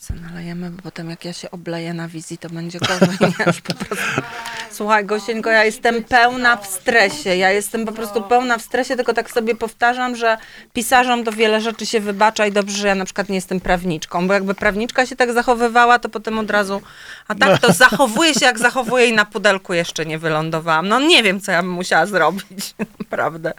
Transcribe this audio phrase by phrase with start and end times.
[0.00, 3.08] Co nalejemy, bo potem jak ja się obleję na wizji, to będzie gorzej.
[3.46, 4.22] Już po prostu.
[4.72, 7.36] Słuchaj, Gosieńko, ja jestem pełna w stresie.
[7.36, 10.38] Ja jestem po prostu pełna w stresie, tylko tak sobie powtarzam, że
[10.72, 14.28] pisarzom to wiele rzeczy się wybacza i dobrze, że ja na przykład nie jestem prawniczką,
[14.28, 16.82] bo jakby prawniczka się tak zachowywała, to potem od razu,
[17.28, 20.88] a tak to zachowuje się jak zachowuje i na pudelku jeszcze nie wylądowałam.
[20.88, 23.52] No nie wiem, co ja bym musiała zrobić, naprawdę.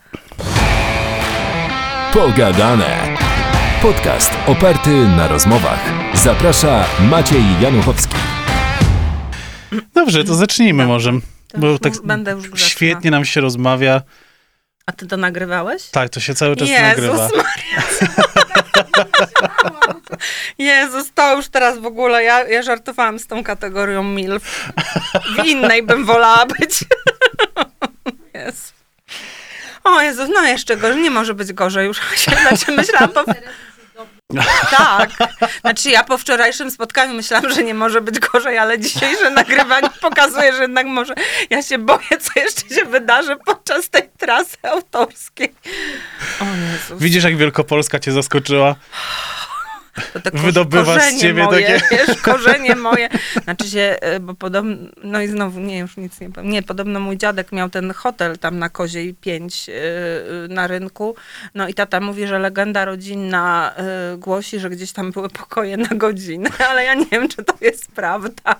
[2.14, 3.18] Pogadane.
[3.82, 6.09] Podcast oparty na rozmowach.
[6.24, 8.16] Zaprasza Maciej Januchowski.
[9.94, 11.12] Dobrze, to zacznijmy może.
[11.48, 12.70] To Bo już tak będę już grzeczna.
[12.70, 14.02] świetnie nam się rozmawia.
[14.86, 15.86] A ty to nagrywałeś?
[15.90, 17.30] Tak, to się cały czas Jezus nagrywa.
[17.38, 17.84] Maria.
[20.58, 24.70] Jezus, to już teraz w ogóle, ja, ja żartowałam z tą kategorią MILF.
[25.38, 26.80] W innej bym wolała być.
[28.34, 28.74] Jezu.
[29.84, 32.02] O Jezu, no jeszcze gorzej, nie może być gorzej już.
[32.48, 33.24] Znaczy myślałam po...
[34.78, 35.10] Tak.
[35.62, 40.54] Znaczy ja po wczorajszym spotkaniu myślałam, że nie może być gorzej, ale dzisiejsze nagrywanie pokazuje,
[40.54, 41.14] że jednak może.
[41.50, 45.56] Ja się boję, co jeszcze się wydarzy podczas tej trasy autorskiej.
[46.42, 47.02] O Jezus.
[47.02, 48.76] Widzisz, jak Wielkopolska cię zaskoczyła?
[50.14, 53.10] To te Wydobywa z ciebie moje, takie- Wiesz, korzenie moje.
[53.44, 56.52] Znaczy się, y, bo podobno, no i znowu, nie, już nic nie powiem.
[56.52, 61.16] Nie, podobno mój dziadek miał ten hotel tam na Koziej 5 y, y, na rynku.
[61.56, 63.74] No i tata mówi, że legenda rodzinna
[64.18, 67.92] głosi, że gdzieś tam były pokoje na godzinę, ale ja nie wiem, czy to jest
[67.92, 68.56] prawda.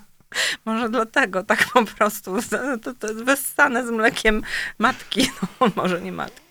[0.64, 2.36] Może dlatego tak po prostu,
[2.82, 4.42] to, to jest wyssane z mlekiem
[4.78, 6.42] matki, no może nie matki.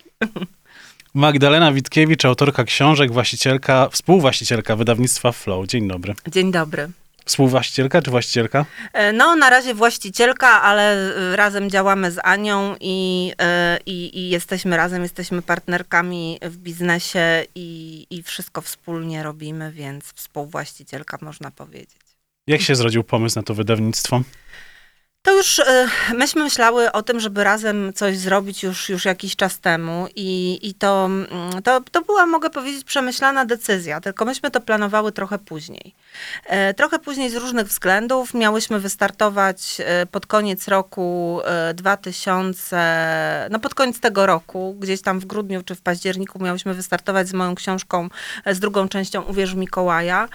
[1.14, 5.66] Magdalena Witkiewicz, autorka książek, właścicielka, współwłaścicielka wydawnictwa Flow.
[5.66, 6.14] Dzień dobry.
[6.28, 6.88] Dzień dobry.
[7.24, 8.66] Współwłaścicielka czy właścicielka?
[8.92, 13.32] E, No, na razie właścicielka, ale y, razem działamy z Anią i,
[13.76, 20.04] y, i, i jesteśmy razem, jesteśmy partnerkami w biznesie i, i wszystko wspólnie robimy, więc
[20.04, 22.00] współwłaścicielka można powiedzieć.
[22.46, 24.22] Jak się zrodził pomysł na to wydawnictwo?
[25.22, 25.64] To już y,
[26.14, 30.74] myśmy myślały o tym, żeby razem coś zrobić już, już jakiś czas temu i, i
[30.74, 35.94] to, mm, to, to była, mogę powiedzieć, przemyślana decyzja, tylko myśmy to planowały trochę później.
[36.46, 43.58] E, Trochę później z różnych względów miałyśmy wystartować e, pod koniec roku e, 2000, no
[43.58, 47.54] pod koniec tego roku, gdzieś tam w grudniu czy w październiku miałyśmy wystartować z moją
[47.54, 48.08] książką,
[48.44, 50.28] e, z drugą częścią Uwierz Mikołaja.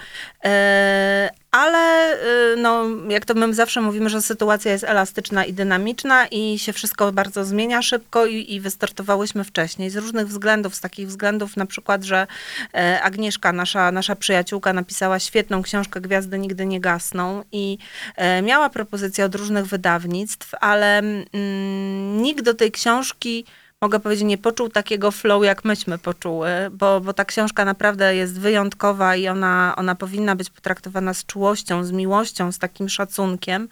[1.55, 2.13] Ale
[2.53, 6.73] y, no, jak to my zawsze mówimy, że sytuacja jest elastyczna i dynamiczna i się
[6.73, 11.65] wszystko bardzo zmienia szybko i, i wystartowałyśmy wcześniej z różnych względów, z takich względów na
[11.65, 12.27] przykład, że
[12.73, 17.77] e, Agnieszka, nasza, nasza przyjaciółka, napisała świetną książkę Gwiazdy nigdy nie gasną i
[18.15, 23.45] e, miała propozycje od różnych wydawnictw, ale mm, nikt do tej książki
[23.81, 28.40] mogę powiedzieć, nie poczuł takiego flow, jak myśmy poczuły, bo, bo ta książka naprawdę jest
[28.40, 33.69] wyjątkowa i ona, ona powinna być potraktowana z czułością, z miłością, z takim szacunkiem.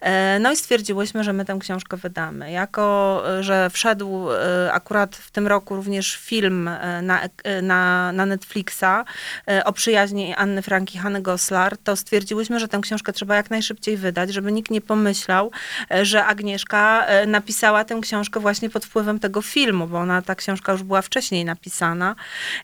[0.00, 2.50] E, No i stwierdziłyśmy, że my tę książkę wydamy.
[2.50, 6.70] Jako, e, że wszedł e, akurat w tym roku również film
[7.02, 7.20] na,
[7.62, 9.04] na, na Netflixa
[9.64, 13.96] o przyjaźni Anny Frank i Hanny Goslar, to stwierdziłyśmy, że tę książkę trzeba jak najszybciej
[13.96, 15.50] wydać, żeby nikt nie pomyślał,
[16.02, 20.82] że Agnieszka napisała tę książkę właśnie pod wpływem tego filmu, bo ona, ta książka już
[20.82, 22.16] była wcześniej napisana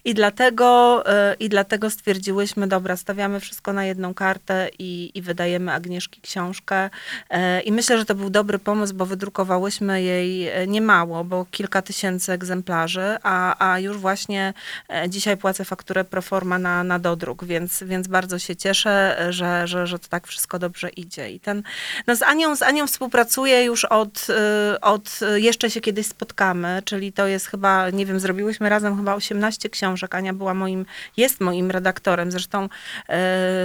[0.04, 5.72] i dlatego, e, i dlatego stwierdziłyśmy, dobra, stawiamy wszystko na jedną kartę i, i wydajemy
[5.72, 6.90] Agnieszki książkę
[7.30, 11.82] E, i myślę, że to był dobry pomysł, bo wydrukowałyśmy jej e, niemało, bo kilka
[11.82, 14.54] tysięcy egzemplarzy, a, a już właśnie
[15.08, 19.98] dzisiaj płacę fakturę proforma na, na dodruk, więc, więc bardzo się cieszę, że, że, że
[19.98, 21.30] to tak wszystko dobrze idzie.
[21.30, 21.62] I ten,
[22.06, 24.26] no z Anią, z Anią współpracuję już od,
[24.74, 28.96] y, od y, jeszcze się kiedyś spotkamy, czyli to jest chyba, nie wiem, zrobiłyśmy razem
[28.96, 30.14] chyba 18 książek.
[30.14, 30.86] Ania była moim,
[31.16, 32.30] jest moim redaktorem.
[32.30, 32.68] Zresztą, y,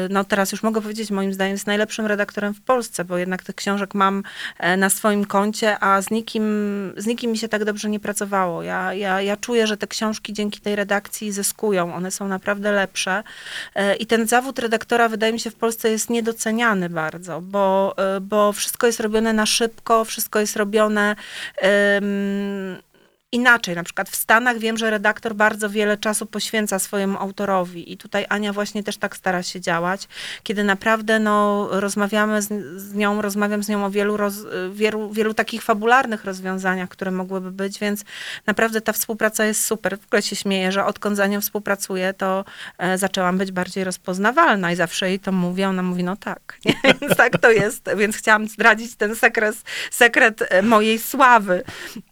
[0.10, 3.56] no teraz już mogę powiedzieć, moim zdaniem jest najlepszym redaktorem w Polsce, bo jednak tych
[3.56, 4.24] książek mam
[4.60, 6.44] e, na swoim koncie, a z nikim,
[6.98, 8.64] z nikim mi się tak dobrze nie pracowało.
[8.64, 11.96] Ja, ja, ja czuję, że te książki dzięki tej redakcji zyskują.
[11.96, 13.24] One są naprawdę lepsze.
[13.76, 18.20] E, I ten zawód redaktora, wydaje mi się, w Polsce jest niedoceniany bardzo, bo, e,
[18.22, 21.16] bo wszystko jest robione na szybko, wszystko jest robione.
[21.58, 22.78] em,
[23.34, 23.76] inaczej.
[23.76, 28.26] Na przykład w Stanach wiem, że redaktor bardzo wiele czasu poświęca swojemu autorowi i tutaj
[28.30, 30.08] Ania właśnie też tak stara się działać,
[30.44, 32.48] kiedy naprawdę no, rozmawiamy z,
[32.82, 34.36] z nią, rozmawiam z nią o wielu, roz,
[34.72, 38.04] wielu, wielu takich fabularnych rozwiązaniach, które mogłyby być, więc
[38.46, 40.00] naprawdę ta współpraca jest super.
[40.00, 42.46] W ogóle się śmieję, że odkąd z Anią współpracuję, to
[42.78, 46.60] e, zaczęłam być bardziej rozpoznawalna i zawsze jej to mówię, ona mówi, no tak,
[47.02, 49.56] więc tak to jest, więc chciałam zdradzić ten sekret,
[49.92, 51.64] sekret e, mojej sławy.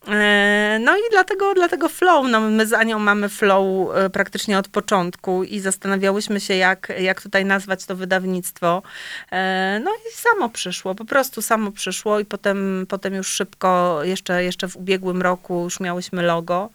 [0.07, 2.25] E, No i, dlatego, dlatego flow.
[2.29, 7.21] No, my z Anią mamy flow e, praktycznie od początku i zastanawiałyśmy się, jak, jak
[7.21, 8.83] tutaj nazwać to wydawnictwo.
[9.31, 14.43] E, No i samo przyszło, po prostu samo przyszło i potem, potem już szybko, jeszcze,
[14.43, 16.69] jeszcze w ubiegłym roku już miałyśmy logo.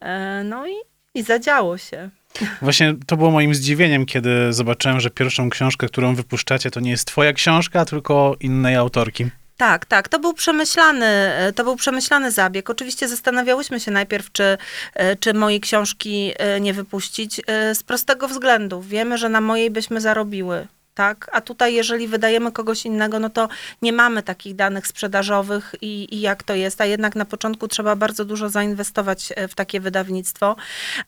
[0.00, 0.74] E, No i,
[1.14, 2.10] i zadziało się.
[2.62, 7.06] Właśnie to było moim zdziwieniem, kiedy zobaczyłem, że pierwszą książkę, którą wypuszczacie, to nie jest
[7.06, 9.26] twoja książka, tylko innej autorki.
[9.56, 12.70] Tak, tak, to był przemyślany, e, to był przemyślany zabieg.
[12.70, 14.58] Oczywiście zastanawiałyśmy się najpierw, czy,
[14.94, 17.40] e, czy mojej książki e, nie wypuścić
[17.74, 18.82] z prostego względu.
[18.82, 20.66] Wiemy, że na mojej byśmy zarobiły.
[20.94, 21.30] Tak?
[21.32, 23.48] A tutaj, jeżeli wydajemy kogoś innego, no to
[23.82, 26.80] nie mamy takich danych sprzedażowych i, i jak to jest.
[26.80, 30.56] A jednak na początku trzeba bardzo dużo zainwestować w takie wydawnictwo.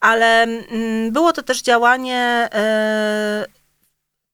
[0.00, 2.49] Ale mm, było to też działanie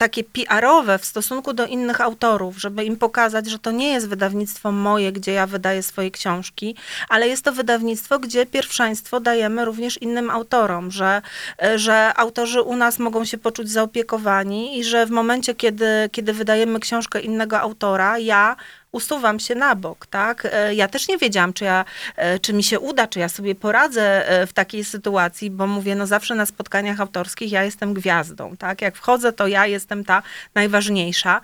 [0.05, 4.73] takie PR-owe w stosunku do innych autorów, żeby im pokazać, że to nie jest wydawnictwo
[4.73, 6.77] moje, gdzie ja wydaję swoje książki,
[7.09, 11.23] ale jest to wydawnictwo, gdzie pierwszeństwo dajemy również innym autorom, że,
[11.62, 16.33] e, że autorzy u nas mogą się poczuć zaopiekowani i że w momencie, kiedy, kiedy
[16.33, 18.56] wydajemy książkę innego autora, ja
[18.94, 20.49] usuwam się na bok, tak?
[20.52, 21.85] E, Ja też nie wiedziałam, czy, ja,
[22.17, 25.94] e, czy mi się uda, czy ja sobie poradzę e, w takiej sytuacji, bo mówię,
[25.94, 28.82] no zawsze na spotkaniach autorskich ja jestem gwiazdą, tak?
[28.82, 30.23] Jak wchodzę, to ja jestem ta
[30.55, 31.41] najważniejsza.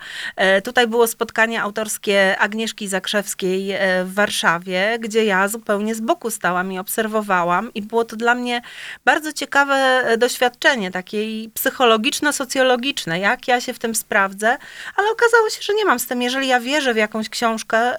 [0.63, 6.79] Tutaj było spotkanie autorskie Agnieszki Zakrzewskiej w Warszawie, gdzie ja zupełnie z boku stałam i
[6.79, 8.61] obserwowałam i było to dla mnie
[9.05, 11.17] bardzo ciekawe doświadczenie, takie
[11.53, 14.57] psychologiczno-socjologiczne, jak ja się w tym sprawdzę,
[14.95, 17.40] ale okazało się, że nie mam z tym, jeżeli ja wierzę w jakąś książkę,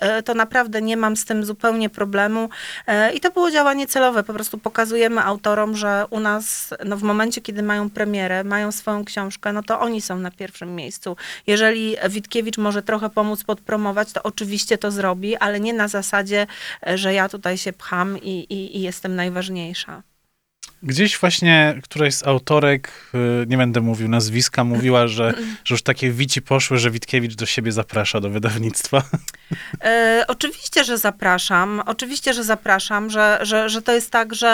[0.01, 2.49] e, to naprawdę nie mam z tym zupełnie problemu.
[2.87, 4.23] E, I to było działanie celowe.
[4.23, 9.05] Po prostu pokazujemy autorom, że u nas no, w momencie, kiedy mają premierę, mają swoją
[9.05, 11.17] książkę, no to oni są na pierwszym miejscu.
[11.47, 16.47] Jeżeli Witkiewicz może trochę pomóc podpromować, to oczywiście to zrobi, ale nie na zasadzie,
[16.87, 20.03] e, że ja tutaj się pcham i, i, i jestem najważniejsza.
[20.83, 23.11] Gdzieś właśnie któraś z autorek,
[23.43, 25.35] y, nie będę mówił nazwiska, mówiła, że,
[25.65, 29.03] że już takie wici poszły, że Witkiewicz do siebie zaprasza do wydawnictwa.
[29.85, 31.83] E, oczywiście, że zapraszam.
[31.87, 34.49] Oczywiście, że zapraszam, że, że, że to jest tak, że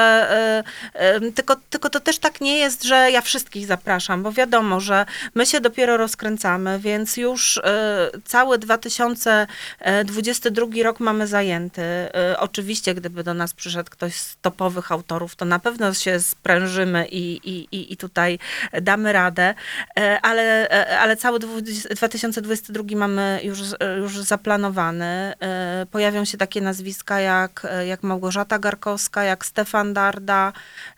[0.95, 4.81] e, e, tylko, tylko to też tak nie jest, że ja wszystkich zapraszam, bo wiadomo,
[4.81, 11.83] że my się dopiero rozkręcamy, więc już e, cały 2022 rok mamy zajęty.
[11.83, 17.07] E, oczywiście, gdyby do nas przyszedł ktoś z topowych autorów, to na pewno się sprężymy
[17.11, 18.39] i, i, i, tutaj
[18.83, 19.55] damy radę,
[19.99, 20.69] E, ale,
[21.01, 23.59] ale cały 20 2022 mamy już,
[23.99, 24.88] już zaplanowany.
[24.97, 30.53] E, Pojawią się takie nazwiska jak, jak Małgorzata Garkowska, jak Stefan Darda,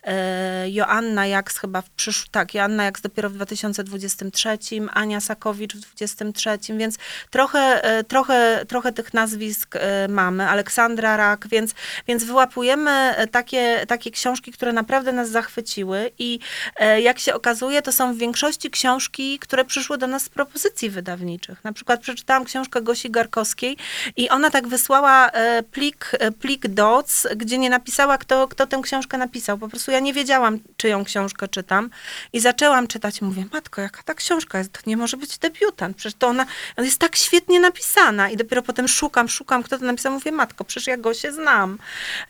[0.05, 2.29] e, Joanna Jaks chyba w przysz...
[2.31, 4.59] tak, Joanna Jaks dopiero w 2023,
[4.93, 6.97] Ania Sakowicz w 2023, więc
[7.31, 11.75] trochę, e, trochę, trochę tych nazwisk e, mamy, Aleksandra Rak, więc,
[12.07, 16.39] więc wyłapujemy e, takie, takie książki, które naprawdę nas zachwyciły i
[16.77, 20.91] e, jak się okazuje, to są w większości książki, które przyszły do nas z propozycji
[20.91, 21.65] wydawniczych.
[21.65, 23.77] Na przykład przeczytałam książkę Gosi Garkowskiej
[24.17, 28.81] i ona tak wysłała e, plik, e, plik DOC, gdzie nie napisała, kto, kto tę
[28.83, 29.59] książkę napisał.
[29.59, 31.91] Po prostu ja nie wiedziałam, czyją książkę czytam
[32.33, 36.19] i zaczęłam czytać mówię, matko, jaka ta książka jest, to nie może być debiutant, przecież
[36.19, 36.47] to ona,
[36.77, 40.65] ona jest tak świetnie napisana i dopiero potem szukam, szukam, kto to napisał, mówię, matko,
[40.65, 41.79] przecież ja go się znam.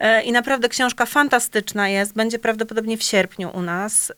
[0.00, 4.12] E, I naprawdę książka fantastyczna jest, będzie prawdopodobnie w sierpniu u nas.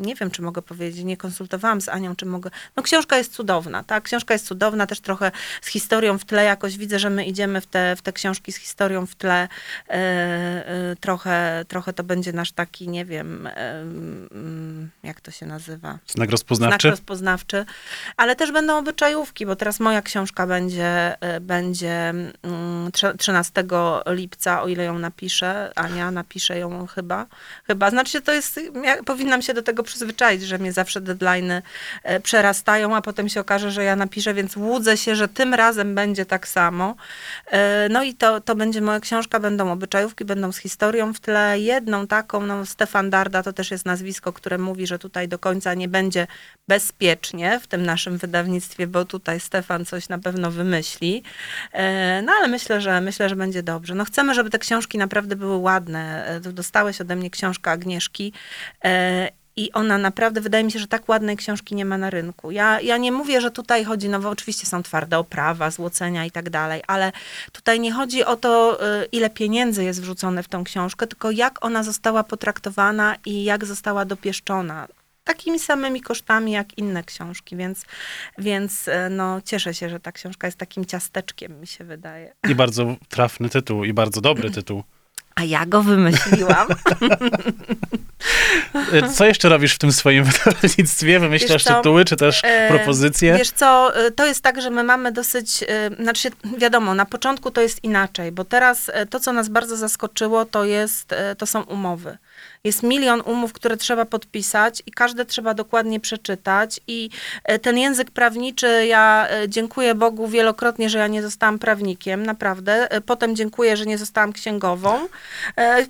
[0.00, 2.50] Nie wiem, czy mogę powiedzieć, nie konsultowałam z Anią, czy mogę.
[2.76, 4.04] No książka jest cudowna, tak?
[4.04, 5.30] Książka jest cudowna, też trochę
[5.62, 8.56] z historią w tle, jakoś widzę, że my idziemy w te, w te książki z
[8.56, 9.48] historią w tle.
[9.88, 15.98] E, e, Trochę, trochę to będzie nasz taki, nie wiem, mm, jak to się nazywa?
[16.06, 16.88] Znak rozpoznawczy.
[16.88, 17.64] Znak rozpoznawczy,
[18.16, 23.64] ale też będą obyczajówki, bo teraz moja książka będzie, e, będzie mm, trze- 13
[24.06, 25.72] lipca, o ile ją napiszę.
[25.76, 27.26] Ania napisze ją chyba.
[27.66, 31.62] Chyba, znaczy to jest, ja powinnam się do tego przyzwyczaić, że mnie zawsze deadline'y
[32.22, 35.61] przerastają, a potem się okaże, że ja napiszę, więc łudzę się, że tym razem
[35.94, 36.94] będzie tak samo.
[37.46, 41.60] E, No i to, to będzie moja książka, będą obyczajówki, będą z historią w tle.
[41.60, 45.74] Jedną taką, no Stefan Darda to też jest nazwisko, które mówi, że tutaj do końca
[45.74, 46.26] nie będzie
[46.68, 51.22] bezpiecznie w tym naszym wydawnictwie, bo tutaj Stefan coś na pewno wymyśli.
[51.72, 53.94] E, No ale myślę, że myślę, że będzie dobrze.
[53.94, 56.26] No chcemy, żeby te książki naprawdę były ładne.
[56.26, 58.32] E, Dostałeś ode mnie książkę Agnieszki.
[59.56, 62.50] I ona naprawdę, wydaje mi się, że tak ładnej książki nie ma na rynku.
[62.50, 66.30] Ja, ja nie mówię, że tutaj chodzi, no bo oczywiście są twarde oprawa, złocenia i
[66.30, 67.12] tak dalej, ale
[67.52, 71.64] tutaj nie chodzi o to, y, ile pieniędzy jest wrzucone w tą książkę, tylko jak
[71.64, 74.88] ona została potraktowana i jak została dopieszczona.
[75.24, 77.84] Takimi samymi kosztami jak inne książki, więc,
[78.38, 82.34] więc y, no, cieszę się, że ta książka jest takim ciasteczkiem, mi się wydaje.
[82.48, 84.82] I bardzo trafny tytuł, i bardzo dobry tytuł.
[85.34, 86.68] A ja go wymyśliłam.
[89.14, 91.20] Co jeszcze robisz w tym swoim wydawnictwie?
[91.20, 93.34] Wymyślasz co, tytuły, czy też E, propozycje?
[93.38, 97.50] Wiesz co, e, to jest tak, że my mamy dosyć, e, znaczy wiadomo, na początku
[97.50, 101.62] to jest inaczej, bo teraz e, to, co nas bardzo zaskoczyło, to jest, to są
[101.62, 102.18] umowy.
[102.64, 107.10] Jest milion umów, które trzeba podpisać i każde trzeba dokładnie przeczytać i
[107.44, 112.90] e, ten język prawniczy, ja e, dziękuję Bogu wielokrotnie, że ja nie zostałam prawnikiem, naprawdę.
[112.90, 115.08] E, Potem dziękuję, że nie zostałam księgową.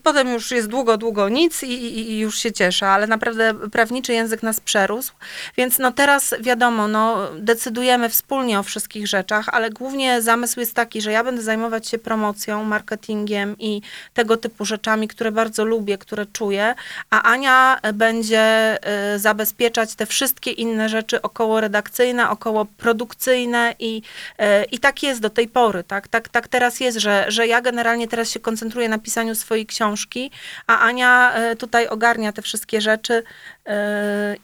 [0.02, 4.12] Potem już jest długo, długo nic i, i, i już się cieszę, ale naprawdę prawniczy
[4.12, 5.12] język nas przerósł.
[5.56, 11.00] Więc no teraz wiadomo, no decydujemy wspólnie o wszystkich rzeczach, ale głównie zamysł jest taki,
[11.00, 13.82] że ja będę zajmować się promocją, marketingiem i
[14.14, 16.61] tego typu rzeczami, które bardzo lubię, które czuję,
[17.10, 18.78] a Ania będzie
[19.14, 24.02] y, zabezpieczać te wszystkie inne rzeczy około redakcyjne, około produkcyjne i,
[24.40, 27.60] y, i tak jest do tej pory, tak, tak, tak teraz jest, że, że ja
[27.60, 30.30] generalnie teraz się koncentruję na pisaniu swojej książki,
[30.66, 33.22] a Ania y, tutaj ogarnia te wszystkie rzeczy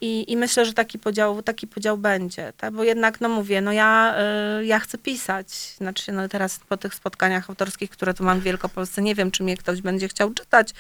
[0.01, 2.73] I, I myślę, że taki podział, taki podział będzie, tak?
[2.73, 4.15] bo jednak, no mówię, no ja,
[4.63, 5.49] ja chcę pisać.
[5.77, 9.43] Znaczy, no teraz po tych spotkaniach autorskich, które tu mam w Wielkopolsce, nie wiem, czy
[9.43, 10.75] mnie ktoś będzie chciał czytać.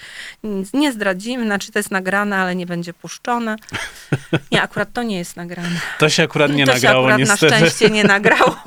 [0.74, 0.92] Nie
[1.28, 3.56] zdradzimy, znaczy to jest nagrane, ale nie będzie puszczone.
[4.52, 5.80] Nie, akurat to nie jest nagrane.
[5.98, 7.52] To się akurat nie to nagrało, się akurat niestety.
[7.52, 8.56] na szczęście nie nagrało.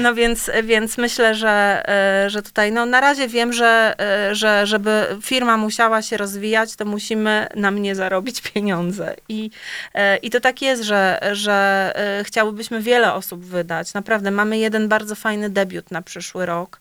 [0.00, 1.82] No więc, więc myślę, że,
[2.24, 6.76] e, że tutaj, no na razie wiem, że, e, że żeby firma musiała się rozwijać,
[6.76, 9.16] to musimy na mnie zarobić pieniądze.
[9.28, 9.50] I,
[9.94, 11.92] e, i to tak jest, że, że
[12.24, 13.94] chciałybyśmy wiele osób wydać.
[13.94, 16.80] Naprawdę, mamy jeden bardzo fajny debiut na przyszły rok,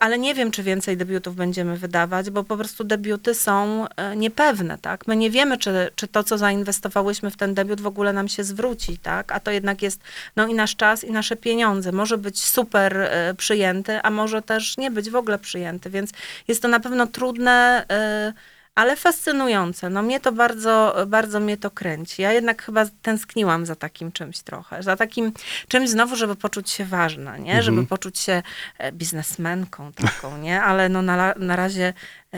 [0.00, 5.06] ale nie wiem, czy więcej debiutów będziemy wydawać, bo po prostu debiuty są niepewne, tak?
[5.06, 8.44] My nie wiemy, czy, czy to, co zainwestowałyśmy w ten debiut w ogóle nam się
[8.44, 9.32] zwróci, tak?
[9.32, 10.00] A to jednak jest,
[10.36, 11.92] no i nasz czas, i nasze pieniądze.
[11.92, 16.10] Może być super e, przyjęty, a może też nie być w ogóle przyjęty, więc
[16.48, 18.32] jest to na pewno trudne, e,
[18.76, 19.90] ale fascynujące.
[19.90, 22.22] No mnie to bardzo, bardzo mnie to kręci.
[22.22, 25.32] Ja jednak chyba tęskniłam za takim czymś trochę, za takim
[25.68, 27.62] czymś znowu, żeby poczuć się ważna, nie?
[27.62, 28.42] Żeby poczuć się
[28.78, 30.62] e, biznesmenką taką, nie?
[30.62, 31.92] Ale no na, na razie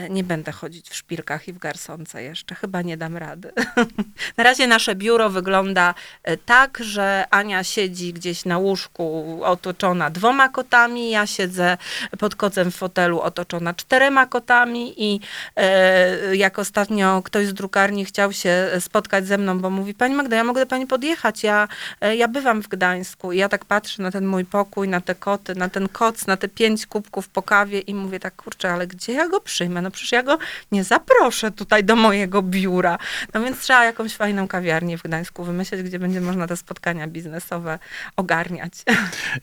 [0.09, 2.55] nie będę chodzić w szpilkach i w garsonce jeszcze.
[2.55, 3.51] Chyba nie dam rady.
[4.37, 10.49] na razie nasze biuro wygląda e, tak, że Ania siedzi gdzieś na łóżku otoczona dwoma
[10.49, 11.77] kotami, ja siedzę
[12.19, 15.19] pod kocem w fotelu otoczona czterema kotami i
[15.55, 20.35] e, jak ostatnio ktoś z drukarni chciał się spotkać ze mną, bo mówi, pani Magda,
[20.35, 21.67] ja mogę do pani podjechać, ja,
[22.01, 25.15] e, ja bywam w Gdańsku i ja tak patrzę na ten mój pokój, na te
[25.15, 28.87] koty, na ten koc, na te pięć kubków po kawie i mówię tak, kurczę, ale
[28.87, 29.81] gdzie ja go przyjmę?
[29.81, 30.37] No przecież ja go
[30.71, 32.97] nie zaproszę tutaj do mojego biura.
[33.33, 37.79] No więc trzeba jakąś fajną kawiarnię w Gdańsku wymyśleć, gdzie będzie można te spotkania biznesowe
[38.15, 38.73] ogarniać.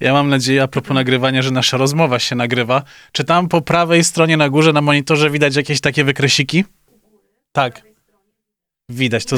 [0.00, 2.82] Ja mam nadzieję, a propos nagrywania, że nasza rozmowa się nagrywa.
[3.12, 6.64] Czy tam po prawej stronie na górze na monitorze widać jakieś takie wykresiki?
[7.52, 7.82] Tak.
[8.88, 9.36] Widać to.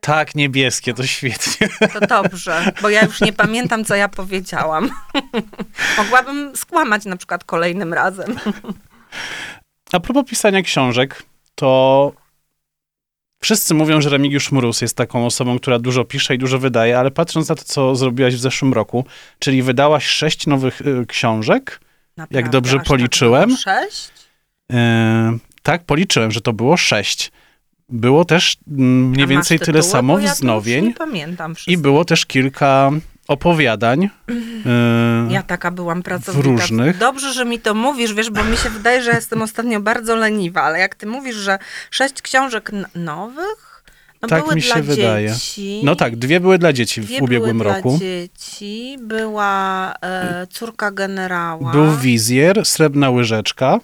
[0.00, 1.68] Tak, niebieskie, to świetnie.
[1.92, 4.90] To dobrze, bo ja już nie pamiętam, co ja powiedziałam.
[5.98, 8.36] Mogłabym skłamać na przykład kolejnym razem.
[9.92, 11.22] A propos pisania książek,
[11.54, 12.12] to
[13.40, 17.10] wszyscy mówią, że Remigiusz Mróz jest taką osobą, która dużo pisze i dużo wydaje, ale
[17.10, 19.04] patrząc na to, co zrobiłaś w zeszłym roku,
[19.38, 21.80] czyli wydałaś sześć nowych y, książek,
[22.16, 23.48] Naprawdę, dobrze aż tak policzyłem?
[23.48, 24.10] było Sześć?
[24.70, 24.76] Yy,
[25.62, 27.32] tak, policzyłem, że to było sześć.
[27.88, 29.92] Było też mm, mniej więcej masz tyle tytuły?
[29.92, 31.78] samo ja wznowień nie pamiętam i wszystkich.
[31.78, 32.90] było też kilka
[33.28, 34.10] opowiadań.
[34.28, 36.44] yy, Ja taka byłam pracowita.
[36.44, 36.98] różnych.
[36.98, 40.62] Dobrze, że mi to mówisz, wiesz, bo mi się wydaje, że jestem ostatnio bardzo leniwa,
[40.62, 41.58] ale jak ty mówisz, że
[41.90, 43.84] sześć książek nowych,
[44.22, 45.28] no Tak były mi się dla wydaje.
[45.32, 45.80] dzieci.
[45.84, 47.90] No tak, dwie były dla dzieci Dwie w ubiegłym były roku.
[47.90, 51.72] dla dzieci, była e, córka generała.
[51.72, 53.78] Był wizjer, srebrna łyżeczka.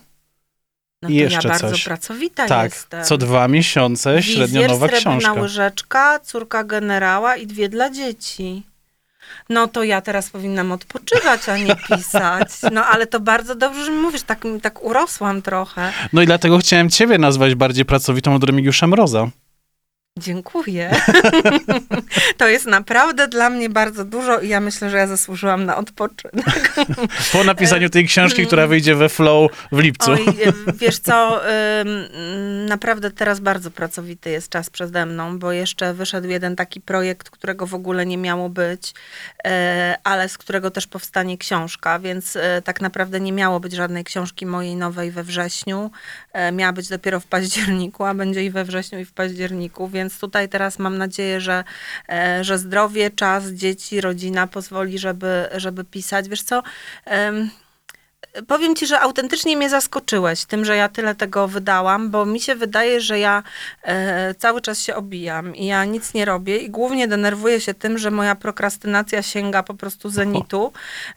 [1.02, 1.84] no i jeszcze ja bardzo coś.
[1.84, 3.04] pracowita tak, jestem.
[3.04, 5.32] co dwa miesiące średnio Wizjer, nowa srebrna książka.
[5.42, 8.62] łyżeczka, córka generała i dwie dla dzieci.
[9.48, 12.48] No to ja teraz powinnam odpoczywać, a nie pisać.
[12.72, 15.92] No ale to bardzo dobrze, że mówisz, tak, tak urosłam trochę.
[16.12, 19.28] No i dlatego chciałem ciebie nazwać bardziej pracowitą od Remigiusza Mroza.
[20.18, 20.90] Dziękuję.
[22.38, 26.74] to jest naprawdę dla mnie bardzo dużo i ja myślę, że ja zasłużyłam na odpoczynek.
[27.32, 30.12] Po napisaniu tej książki, która wyjdzie we Flow w lipcu.
[30.12, 35.94] Oj, y, wiesz co, mm, naprawdę teraz bardzo pracowity jest czas przede mną, bo jeszcze
[35.94, 38.94] wyszedł jeden taki projekt, którego w ogóle nie miało być,
[39.44, 44.04] e, ale z którego też powstanie książka, więc e, tak naprawdę nie miało być żadnej
[44.04, 45.90] książki mojej nowej we wrześniu.
[46.32, 50.03] E, Miała być dopiero w październiku, a będzie i we wrześniu, i w październiku, więc
[50.10, 51.64] tutaj teraz mam nadzieję, że,
[52.08, 56.28] e, że zdrowie, czas, dzieci, rodzina pozwoli, żeby, żeby pisać.
[56.28, 56.62] Wiesz co,
[58.46, 62.54] powiem ci, że autentycznie mnie zaskoczyłeś tym, że ja tyle tego wydałam, bo mi się
[62.54, 63.42] wydaje, że ja
[63.82, 67.98] e, cały czas się obijam i ja nic nie robię i głównie denerwuję się tym,
[67.98, 70.72] że moja prokrastynacja sięga po prostu zenitu.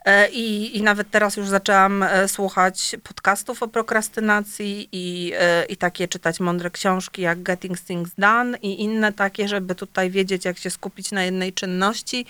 [0.05, 5.77] E, i, i nawet teraz już zaczęłam e, słuchać podcastów o prokrastynacji i, e, i
[5.77, 10.57] takie czytać mądre książki jak Getting Things Done i inne takie, żeby tutaj wiedzieć, jak
[10.57, 12.25] się skupić na jednej czynności,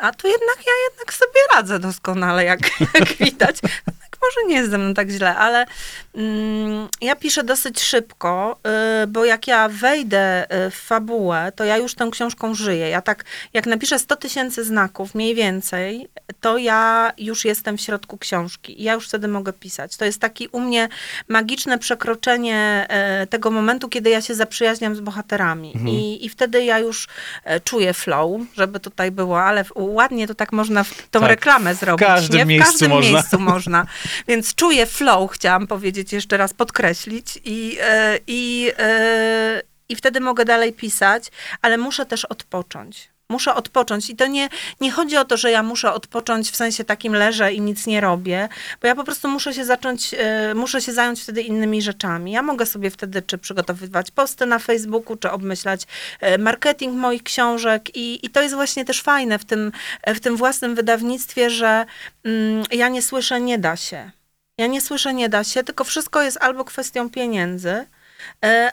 [0.00, 2.60] a tu jednak ja jednak sobie radzę doskonale, jak,
[2.94, 3.60] jak widać.
[4.24, 5.66] Może nie jest ze mną tak źle, ale
[6.14, 8.58] mm, ja piszę dosyć szybko,
[9.02, 12.88] y, bo jak ja wejdę y, w fabułę, to ja już tą książką żyję.
[12.88, 16.08] Ja tak, jak napiszę 100 tysięcy znaków, mniej więcej,
[16.40, 19.96] to ja już jestem w środku książki i ja już wtedy mogę pisać.
[19.96, 20.88] To jest taki u mnie
[21.28, 25.72] magiczne przekroczenie e, tego momentu, kiedy ja się zaprzyjaźniam z bohaterami.
[25.86, 27.08] I, I wtedy ja już
[27.44, 31.28] e, czuję flow, żeby tutaj było, ale w, ładnie to tak można w tą Tak,
[31.28, 32.06] reklamę w zrobić.
[32.06, 32.44] każdym nie?
[32.44, 33.10] W miejscu każdym można.
[33.12, 33.86] miejscu można.
[34.28, 40.44] Więc czuję flow, chciałam powiedzieć jeszcze raz, podkreślić i, e, i, e, i wtedy mogę
[40.44, 41.30] dalej pisać,
[41.62, 43.13] ale muszę też odpocząć.
[43.28, 44.48] Muszę odpocząć i to nie,
[44.80, 48.00] nie chodzi o to, że ja muszę odpocząć w sensie takim leżę i nic nie
[48.00, 48.48] robię,
[48.82, 52.32] bo ja po prostu muszę się zacząć, e, muszę się zająć wtedy innymi rzeczami.
[52.32, 55.82] Ja mogę sobie wtedy czy przygotowywać posty na Facebooku, czy obmyślać
[56.20, 59.72] e, marketing moich książek i, i to jest właśnie też fajne w tym,
[60.06, 61.86] w tym własnym wydawnictwie, że
[62.24, 64.10] mm, ja nie słyszę nie da się.
[64.58, 67.86] Ja nie słyszę nie da się, tylko wszystko jest albo kwestią pieniędzy,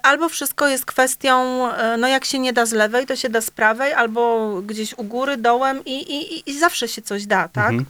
[0.04, 3.42] albo wszystko jest kwestią, e, no jak się nie da z lewej, to się da
[3.42, 7.70] z prawej, albo gdzieś u góry, dołem i, i- i zawsze się coś da, tak?
[7.70, 7.86] Mhm.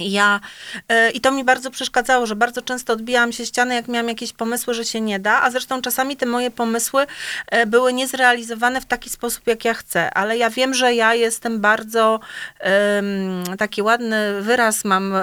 [0.00, 0.40] Ja,
[0.88, 4.32] e, I to mi bardzo przeszkadzało, że bardzo często odbijałam się ściany, jak miałam jakieś
[4.32, 7.06] pomysły, że się nie da, a zresztą czasami te moje pomysły
[7.46, 10.14] e, były niezrealizowane w taki sposób, jak ja chcę.
[10.14, 12.20] Ale ja wiem, że ja jestem bardzo,
[12.60, 15.22] em, taki ładny wyraz mam e,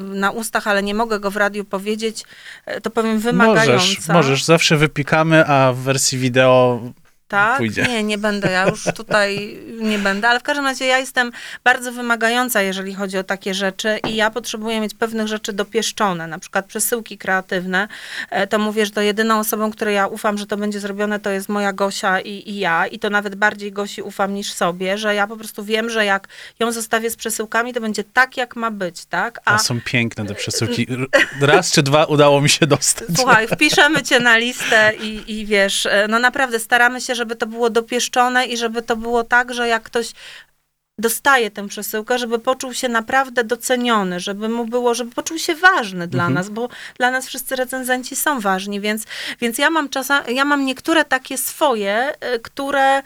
[0.00, 2.24] na ustach, ale nie mogę go w radiu powiedzieć,
[2.82, 3.72] to powiem wymagająca.
[3.72, 6.80] Możesz, możesz, zawsze wypikamy, a w wersji wideo
[7.30, 7.58] Tak?
[7.58, 7.82] pójdzie.
[7.82, 11.32] Nie, nie będę, ja już tutaj nie będę, ale w każdym razie ja jestem
[11.64, 16.38] bardzo wymagająca, jeżeli chodzi o takie rzeczy i ja potrzebuję mieć pewnych rzeczy dopieszczone, na
[16.38, 17.88] przykład przesyłki kreatywne,
[18.30, 21.30] E, to mówię, że to jedyną osobą, której ja ufam, że to będzie zrobione, to
[21.30, 25.14] jest moja Gosia i, i ja i to nawet bardziej Gosi ufam niż sobie, że
[25.14, 26.28] ja po prostu wiem, że jak
[26.58, 29.40] ją zostawię z przesyłkami, to będzie tak, jak ma być, tak?
[29.44, 30.86] a są piękne te przesyłki.
[31.40, 33.08] Raz czy dwa udało mi się dostać.
[33.16, 37.46] Słuchaj, wpiszemy cię na listę i, i wiesz, e, no naprawdę staramy się, żeby to
[37.46, 40.12] było dopieszczone i żeby to było tak, że jak ktoś
[40.98, 46.06] dostaje tę przesyłkę, żeby poczuł się naprawdę doceniony, żeby mu było, żeby poczuł się ważny
[46.06, 46.34] dla Mhm.
[46.34, 49.04] nas, bo dla nas wszyscy recenzenci są ważni, więc,
[49.40, 53.02] więc ja mam czasami, ja mam niektóre takie swoje, y, które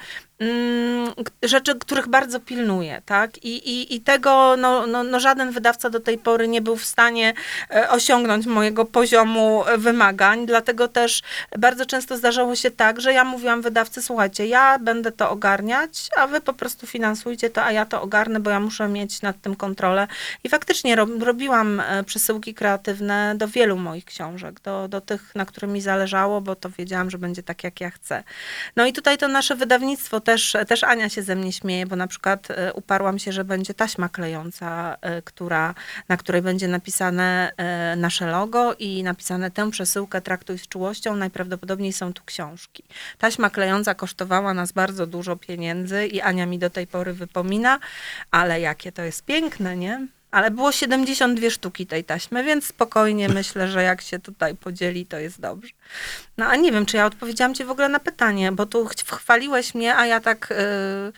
[1.42, 3.44] rzeczy, których bardzo pilnuję, tak?
[3.44, 6.84] I, i, i tego no, no, no żaden wydawca do tej pory nie był w
[6.84, 7.34] stanie
[7.70, 11.22] e, osiągnąć mojego poziomu e, wymagań, dlatego też
[11.58, 16.26] bardzo często zdarzało się tak, że ja mówiłam wydawcy, słuchajcie, ja będę to ogarniać, a
[16.26, 19.56] wy po prostu finansujcie to, a ja to ogarnę, bo ja muszę mieć nad tym
[19.56, 20.08] kontrolę.
[20.44, 25.44] I faktycznie rob, robiłam e, przesyłki kreatywne do wielu moich książek, do, do tych, na
[25.46, 28.24] których mi zależało, bo to wiedziałam, że będzie tak, jak ja chcę.
[28.76, 30.33] No i tutaj to nasze wydawnictwo też,
[30.68, 34.08] też Ania się ze mnie śmieje, bo na przykład e, uparłam się, że będzie taśma
[34.08, 35.74] klejąca, e, która,
[36.08, 41.92] na której będzie napisane e, nasze logo i napisane tę przesyłkę traktuj z czułością, najprawdopodobniej
[41.92, 42.84] są tu książki.
[43.18, 47.78] Taśma klejąca kosztowała nas bardzo dużo pieniędzy i Ania mi do tej pory wypomina,
[48.30, 50.06] ale jakie to jest piękne, nie?
[50.34, 55.18] Ale było 72 sztuki tej taśmy, więc spokojnie myślę, że jak się tutaj podzieli, to
[55.18, 55.72] jest dobrze.
[56.38, 59.18] No a nie wiem, czy ja odpowiedziałam ci w ogóle na pytanie, bo tu ch-
[59.18, 60.48] chwaliłeś mnie, a ja tak...
[60.50, 61.12] Yy,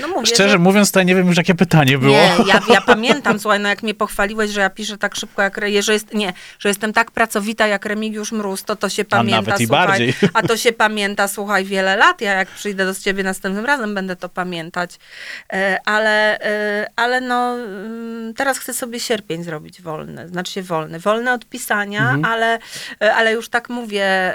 [0.00, 0.58] no mówię, Szczerze że...
[0.58, 2.12] mówiąc, to ja nie wiem już, jakie pytanie było.
[2.12, 5.58] Nie, ja, ja pamiętam, słuchaj, no jak mnie pochwaliłeś, że ja piszę tak szybko jak,
[5.58, 9.36] Re- że jest, nie, że jestem tak pracowita jak Remigiusz Mróz, to to się pamięta,
[9.40, 10.14] nawet i słuchaj, bardziej.
[10.34, 14.16] a to się pamięta, słuchaj, wiele lat, ja jak przyjdę do ciebie następnym razem, będę
[14.16, 14.90] to pamiętać,
[15.52, 20.98] E, ale, e, ale no, mm, teraz chcę sobie sierpień zrobić wolny, znaczy się wolny,
[21.00, 22.24] wolny od pisania, Mhm.
[22.24, 22.58] ale,
[23.02, 24.34] e, ale już tak mówię,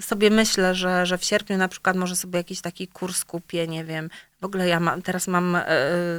[0.00, 3.84] sobie myślę, że, że w sierpniu na przykład może sobie jakiś taki kurs kupię, nie
[3.84, 4.10] wiem,
[4.46, 5.64] ogóle ja mam, teraz mam e,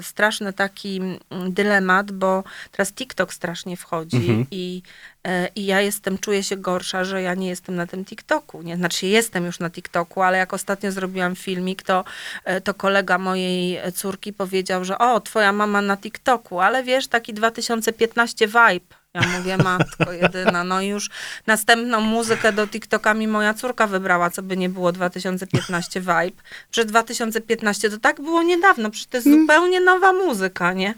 [0.02, 1.20] straszny taki mm,
[1.54, 4.46] dylemat, bo teraz TikTok strasznie wchodzi Mhm.
[4.52, 4.82] i,
[5.28, 8.62] e, i ja jestem, czuję się gorsza, że ja nie jestem na tym TikToku.
[8.62, 8.76] Nie?
[8.76, 12.04] Znaczy jestem już na TikToku, ale jak ostatnio zrobiłam filmik, to,
[12.46, 17.34] e, to kolega mojej córki powiedział, że o, twoja mama na TikToku, ale wiesz, taki
[17.34, 18.96] 2015 vibe.
[19.14, 21.10] Ja mówię, matko jedyna, no już
[21.48, 26.44] następną muzykę do TikToka mi moja córka wybrała, co by nie było 2015 vibe.
[26.72, 30.94] Przecież 2015 to tak było niedawno, przecież to jest zupełnie nowa muzyka, nie?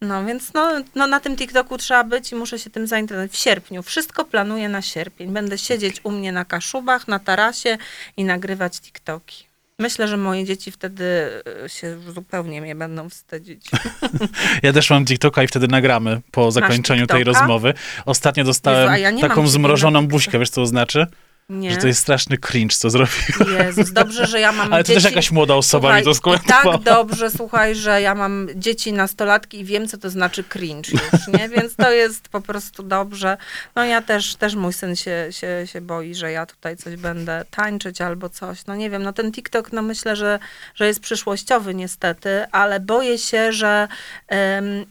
[0.00, 3.32] No więc no, no na tym TikToku trzeba być i muszę się tym zainteresować.
[3.32, 3.82] W sierpniu.
[3.82, 5.32] Wszystko planuję na sierpień.
[5.32, 7.78] Będę siedzieć u mnie na Kaszubach, na tarasie
[8.16, 9.53] i nagrywać TikToki.
[9.78, 11.04] Myślę, że moje dzieci wtedy
[11.64, 13.66] y, się zupełnie mnie będą wstydzić.
[14.62, 17.74] Ja też mam TikToka i wtedy nagramy po zakończeniu tej rozmowy.
[18.06, 21.06] Ostatnio dostałem Jezu, ja taką zmrożoną buźkę, wiesz co to znaczy?
[21.48, 21.70] Nie.
[21.70, 23.14] Że to jest straszny cringe, co zrobił.
[23.58, 25.02] Jezus, dobrze, że ja mam Ale to dzieci...
[25.02, 26.72] też jakaś młoda osoba Słuchaj, mi to skomentowała.
[26.72, 31.28] tak dobrze, słuchaj, że ja mam dzieci nastolatki i wiem, co to znaczy cringe już,
[31.28, 31.48] nie?
[31.56, 33.36] Więc to jest po prostu dobrze.
[33.76, 37.44] No ja też, też mój syn się, się, się boi, że ja tutaj coś będę
[37.50, 38.66] tańczyć albo coś.
[38.66, 40.38] No nie wiem, no ten TikTok, no myślę, że,
[40.74, 43.88] że jest przyszłościowy niestety, ale boję się, że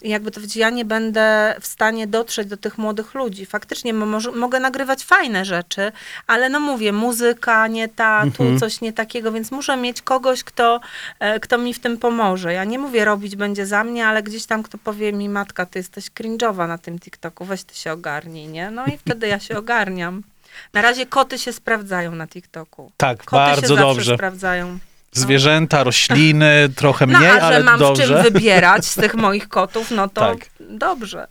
[0.02, 3.46] jakby to powiedzieć, ja nie będę w stanie dotrzeć do tych młodych ludzi.
[3.46, 5.92] Faktycznie mo- może, mogę nagrywać fajne rzeczy,
[6.28, 8.60] ale no mówię, muzyka nie ta, tu Mhm.
[8.60, 10.80] coś nie takiego, więc muszę mieć kogoś, kto,
[11.20, 12.54] e, kto mi w tym pomoże.
[12.54, 15.80] Ja nie mówię robić będzie za mnie, ale gdzieś tam kto powie mi, matka, ty
[15.80, 18.72] jesteś cringe'owa na tym TikToku, weź ty się ogarnij, nie?
[18.72, 20.24] No i wtedy ja się ogarniam.
[20.74, 22.92] Na razie koty się sprawdzają na TikToku.
[22.98, 24.16] Tak, Koty bardzo dobrze.
[24.16, 24.78] sprawdzają.
[25.12, 28.04] Zwierzęta, rośliny, trochę No, mniej, a że ale mam w dobrze.
[28.08, 30.38] czym wybierać z tych moich kotów, no to Tak.
[30.60, 31.28] dobrze.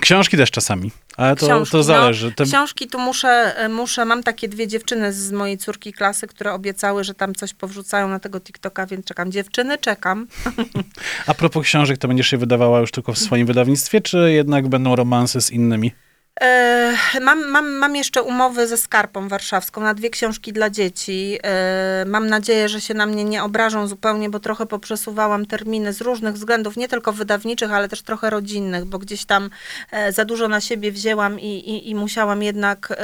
[0.00, 2.32] Książki też czasami, ale to, Książki, to no, zależy.
[2.32, 6.52] Te, Książki tu muszę, e, muszę, mam takie dwie dziewczyny z mojej córki klasy, które
[6.52, 9.32] obiecały, że tam coś powrzucają na tego TikToka, więc czekam.
[9.32, 10.26] Dziewczyny, czekam.
[11.26, 14.96] A propos książek, to będziesz je wydawała już tylko w swoim wydawnictwie, czy jednak będą
[14.96, 15.92] romanse z innymi?
[16.40, 21.38] E, mam, mam, mam jeszcze umowy ze Skarpą Warszawską na dwie książki dla dzieci.
[21.42, 26.00] E, mam nadzieję, że się na mnie nie obrażą zupełnie, bo trochę poprzesuwałam terminy z
[26.00, 29.50] różnych względów, nie tylko wydawniczych, ale też trochę rodzinnych, bo gdzieś tam
[29.90, 32.98] e, za dużo na siebie wzięłam i, i, i musiałam jednak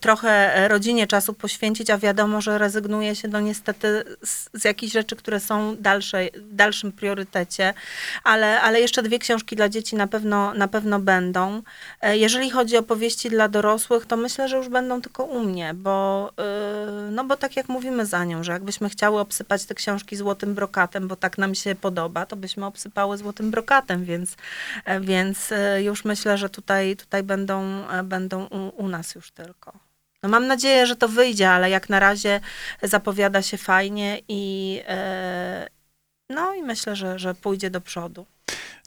[0.00, 5.16] trochę rodzinie czasu poświęcić, a wiadomo, że rezygnuję się no niestety z, z jakichś rzeczy,
[5.16, 7.74] które są dalsze, w dalszym priorytecie,
[8.24, 11.62] ale, ale jeszcze dwie książki dla dzieci na pewno, na pewno będą.
[12.12, 16.30] Jeżeli chodzi o powieści dla dorosłych, to myślę, że już będą tylko u mnie, bo,
[16.38, 20.54] yy, no bo tak jak mówimy za nią, że jakbyśmy chciały obsypać te książki złotym
[20.54, 24.36] brokatem, bo tak nam się podoba, to byśmy obsypały złotym brokatem, więc,
[24.84, 29.30] e, więc e, już myślę, że tutaj, tutaj będą, e, będą u, u nas już
[29.30, 29.72] tylko.
[30.22, 32.40] No mam nadzieję, że to wyjdzie, ale jak na razie
[32.82, 35.68] zapowiada się fajnie i e,
[36.30, 38.26] no i myślę, że, że pójdzie do przodu.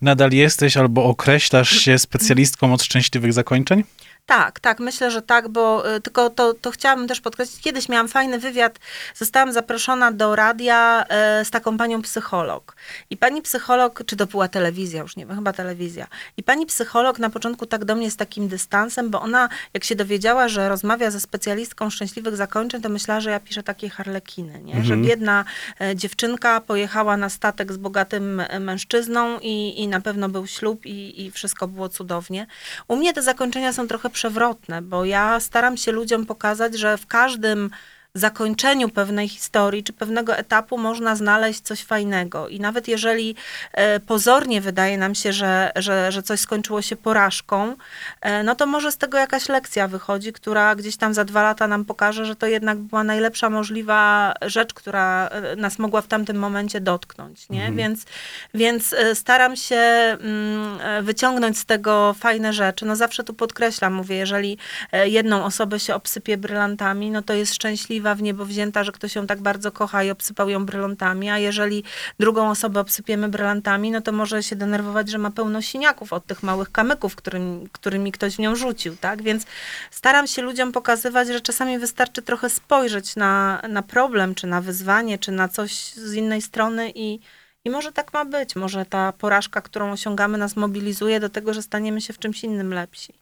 [0.01, 3.83] Nadal jesteś albo określasz się specjalistką od szczęśliwych zakończeń?
[4.25, 7.61] Tak, tak, myślę, że tak, bo y, tylko to, to chciałabym też podkreślić.
[7.61, 8.79] Kiedyś miałam fajny wywiad,
[9.15, 12.75] zostałam zaproszona do radia e, z taką panią psycholog.
[13.09, 16.07] I pani psycholog, czy to była telewizja, już nie wiem, chyba telewizja.
[16.37, 19.95] I pani psycholog na początku tak do mnie z takim dystansem, bo ona, jak się
[19.95, 24.83] dowiedziała, że rozmawia ze specjalistką szczęśliwych zakończeń, to myślała, że ja piszę takie harlekiny, nie?
[24.83, 25.45] Że biedna
[25.81, 30.85] e, dziewczynka pojechała na statek z bogatym e, mężczyzną i, i na pewno był ślub
[30.85, 32.47] i, i wszystko było cudownie.
[32.87, 37.07] U mnie te zakończenia są trochę przewrotne, bo ja staram się ludziom pokazać, że w
[37.07, 37.69] każdym
[38.15, 42.47] zakończeniu pewnej historii czy pewnego etapu można znaleźć coś fajnego.
[42.47, 43.35] I nawet jeżeli
[43.73, 47.75] e, pozornie wydaje nam się, że, że, że coś skończyło się porażką,
[48.21, 51.67] e, no to może z tego jakaś lekcja wychodzi, która gdzieś tam za dwa lata
[51.67, 56.37] nam pokaże, że to jednak była najlepsza możliwa rzecz, która e, nas mogła w tamtym
[56.37, 57.49] momencie dotknąć.
[57.49, 57.71] Nie?
[57.71, 58.05] Więc,
[58.53, 62.85] więc e, staram się mm, wyciągnąć z tego fajne rzeczy.
[62.85, 64.57] No zawsze tu podkreślam, mówię, jeżeli
[65.05, 69.27] jedną osobę się obsypie brylantami, no to jest szczęśliwa w niebo wzięta, że ktoś ją
[69.27, 71.83] tak bardzo kocha i obsypał ją brylantami, a jeżeli
[72.19, 76.43] drugą osobę obsypiemy brylantami, no to może się denerwować, że ma pełno siniaków od tych
[76.43, 79.21] małych kamyków, którym, którymi ktoś w nią rzucił, tak?
[79.21, 79.45] Więc
[79.91, 85.17] staram się ludziom pokazywać, że czasami wystarczy trochę spojrzeć na, na problem, czy na wyzwanie,
[85.17, 87.19] czy na coś z innej strony i,
[87.65, 88.55] i może tak ma być.
[88.55, 92.73] Może ta porażka, którą osiągamy, nas mobilizuje do tego, że staniemy się w czymś innym
[92.73, 93.13] lepsi.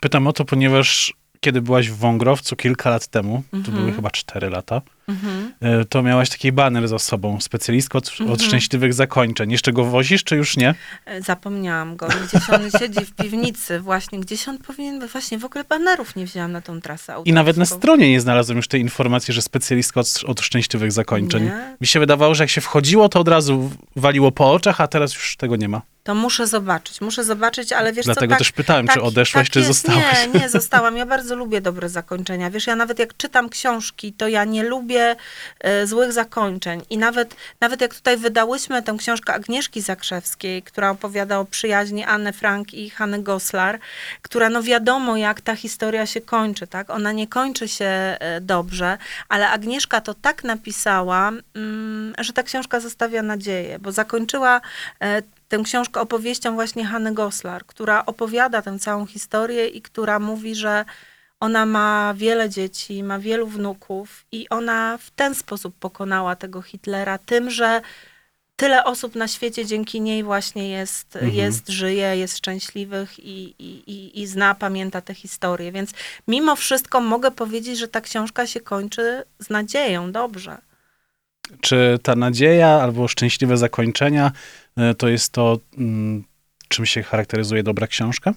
[0.00, 3.76] Pytam o to, ponieważ kiedy byłaś w Wągrowcu kilka lat temu, to Mhm.
[3.78, 5.52] były chyba cztery lata, Mhm.
[5.60, 9.52] e, to miałaś taki baner za sobą, specjalistko od, od szczęśliwych zakończeń.
[9.52, 10.74] Jeszcze go wozisz, czy już nie?
[11.06, 12.06] E, Zapomniałam go.
[12.28, 14.20] Gdzieś on siedzi w piwnicy właśnie.
[14.20, 15.10] Gdzieś on powinien być.
[15.12, 17.34] Właśnie w ogóle banerów nie wzięłam na tą trasę I autorską.
[17.34, 21.44] nawet na stronie nie znalazłem już tej informacji, że specjalistka od, od szczęśliwych zakończeń.
[21.44, 21.76] Nie.
[21.80, 25.14] Mi się wydawało, że jak się wchodziło, to od razu waliło po oczach, a teraz
[25.14, 25.82] już tego nie ma.
[26.04, 29.46] To muszę zobaczyć, muszę zobaczyć, ale wiesz Dlatego co, tak, też pytałem, czy tak- odeszłaś,
[29.46, 29.68] tak czy jest.
[29.68, 30.28] zostałaś.
[30.34, 30.96] Nie, nie, zostałam.
[30.96, 32.50] Ja bardzo lubię dobre zakończenia.
[32.50, 35.16] Wiesz, ja nawet jak czytam książki, to ja nie lubię
[35.60, 36.82] e, złych zakończeń.
[36.90, 42.32] I nawet, nawet jak tutaj wydałyśmy tę książkę Agnieszki Zakrzewskiej, która opowiada o przyjaźni Anny
[42.32, 43.78] Frank i Hanny Goslar,
[44.22, 46.90] która no wiadomo, jak ta historia się kończy, tak?
[46.90, 52.80] Ona nie kończy się e, dobrze, ale Agnieszka to tak napisała, mm, że ta książka
[52.80, 54.60] zostawia nadzieję, bo zakończyła
[55.00, 60.54] e, tę książkę opowieścią właśnie Hanny Goslar, która opowiada tę całą historię i która mówi,
[60.54, 60.84] że
[61.40, 67.18] ona ma wiele dzieci, ma wielu wnuków i ona w ten sposób pokonała tego Hitlera,
[67.18, 67.80] tym, że
[68.56, 71.34] tyle osób na świecie dzięki niej właśnie jest, Mhm.
[71.34, 75.72] jest żyje, jest szczęśliwych i, i, i, i zna, pamięta tę historię.
[75.72, 75.90] Więc
[76.28, 80.58] mimo wszystko mogę powiedzieć, że ta książka się kończy z nadzieją, dobrze.
[81.60, 84.32] Czy ta nadzieja albo szczęśliwe zakończenia
[84.76, 86.24] e, to jest to, mm,
[86.68, 88.34] czym się charakteryzuje dobra książka?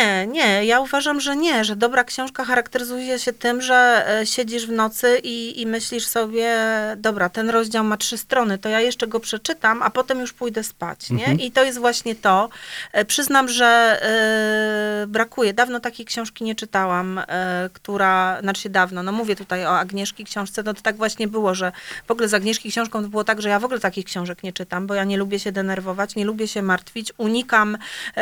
[0.00, 0.64] Nie, nie.
[0.64, 5.20] Ja uważam, że nie, że dobra książka charakteryzuje się tym, że e, siedzisz w nocy
[5.22, 6.56] i, i myślisz sobie,
[6.96, 10.62] dobra, ten rozdział ma trzy strony, to ja jeszcze go przeczytam, a potem już pójdę
[10.64, 11.24] spać, nie?
[11.24, 11.40] Mhm.
[11.40, 12.48] I to jest właśnie to.
[12.92, 13.66] E, Przyznam, że
[14.02, 15.54] e, brakuje.
[15.54, 20.62] Dawno takiej książki nie czytałam, e, która, znaczy dawno, no mówię tutaj o Agnieszki książce,
[20.62, 21.72] no to tak właśnie było, że
[22.06, 24.52] w ogóle z Agnieszki książką to było tak, że ja w ogóle takich książek nie
[24.52, 27.78] czytam, bo ja nie lubię się denerwować, nie lubię się martwić, unikam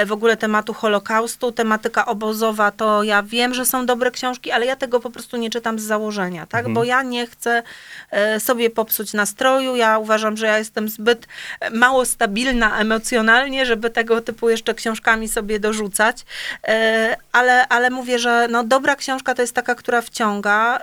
[0.06, 4.76] w ogóle tematu Holokaustu, tematyka obozowa, to ja wiem, że są dobre książki, ale ja
[4.76, 6.61] tego po prostu nie czytam z założenia, tak?
[6.61, 6.74] Mhm.
[6.74, 7.62] Bo ja nie chcę
[8.11, 11.26] e, sobie popsuć nastroju, ja uważam, że ja jestem zbyt
[11.61, 16.24] e, mało stabilna emocjonalnie, żeby tego typu jeszcze książkami sobie dorzucać,
[16.68, 20.81] E, ale, ale mówię, że no, dobra książka to jest taka, która wciąga,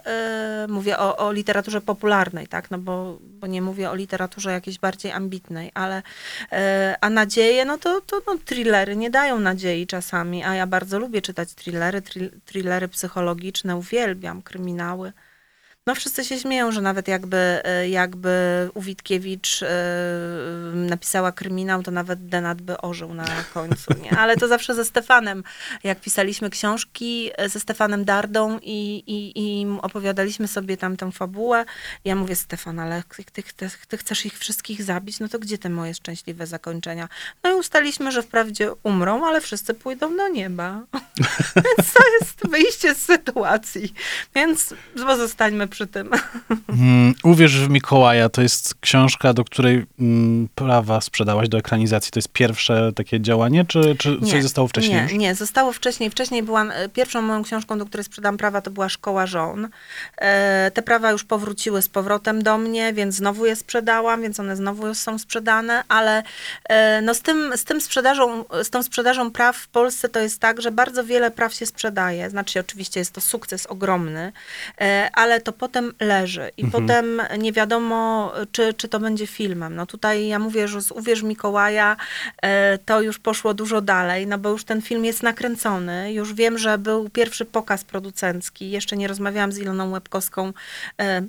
[0.68, 2.72] mówię o, o literaturze popularnej, tak?
[2.72, 6.02] No bo, bo nie mówię o literaturze jakiejś bardziej ambitnej, ale
[7.02, 11.22] a nadzieje, no to, to no, thrillery nie dają nadziei czasami, a ja bardzo lubię
[11.22, 15.14] czytać thrillery, thrill- thrillery psychologiczne, uwielbiam kryminały.
[15.88, 18.30] No wszyscy się śmieją, że nawet jakby, e, jakby
[18.74, 19.68] u Witkiewicz e,
[20.74, 24.18] napisała kryminał, to nawet Denat by ożył na końcu, nie?
[24.18, 25.44] Ale to zawsze ze Stefanem,
[25.84, 31.66] jak pisaliśmy książki e, ze Stefanem Dardą i, i, i opowiadaliśmy sobie tam tę fabułę,
[32.06, 35.58] ja mówię, Stefan, ale ty, ty, ty, ty chcesz ich wszystkich zabić, no to gdzie
[35.58, 37.10] te moje szczęśliwe zakończenia?
[37.44, 40.82] No i ustaliśmy, że wprawdzie umrą, ale wszyscy pójdą do nieba.
[41.66, 43.94] Więc to jest wyjście z sytuacji.
[44.36, 46.10] Więc pozostańmy przy tym.
[46.70, 52.12] Mm, Uwierz w Mikołaja to jest książka, do której mm, prawa sprzedałaś do ekranizacji.
[52.12, 55.14] To jest pierwsze takie działanie, czy, czy coś zostało wcześniej nie, już?
[55.14, 56.10] Nie, zostało wcześniej.
[56.10, 59.68] Wcześniej byłam, e, pierwszą moją książką, do której sprzedam prawa, to była Szkoła Żon.
[60.18, 64.56] E, te prawa już powróciły z powrotem do mnie, więc znowu je sprzedałam, więc one
[64.56, 66.24] znowu są sprzedane, ale
[66.70, 70.40] e, no z, tym, z tym sprzedażą, z tą sprzedażą praw w Polsce to jest
[70.40, 72.30] tak, że bardzo wiele praw się sprzedaje.
[72.30, 74.32] Znaczy oczywiście jest to sukces ogromny,
[75.14, 76.84] ale to potem leży i Mhm.
[76.84, 79.76] potem nie wiadomo, czy, czy to będzie filmem.
[79.76, 81.98] No tutaj ja mówię, że z Uwierz Mikołaja
[82.42, 86.14] e, to już poszło dużo dalej, no bo już ten film jest nakręcony.
[86.14, 88.72] Już wiem, że był pierwszy pokaz producencki.
[88.72, 90.54] Jeszcze nie rozmawiałam z Iloną Łebkowską,
[91.02, 91.22] e,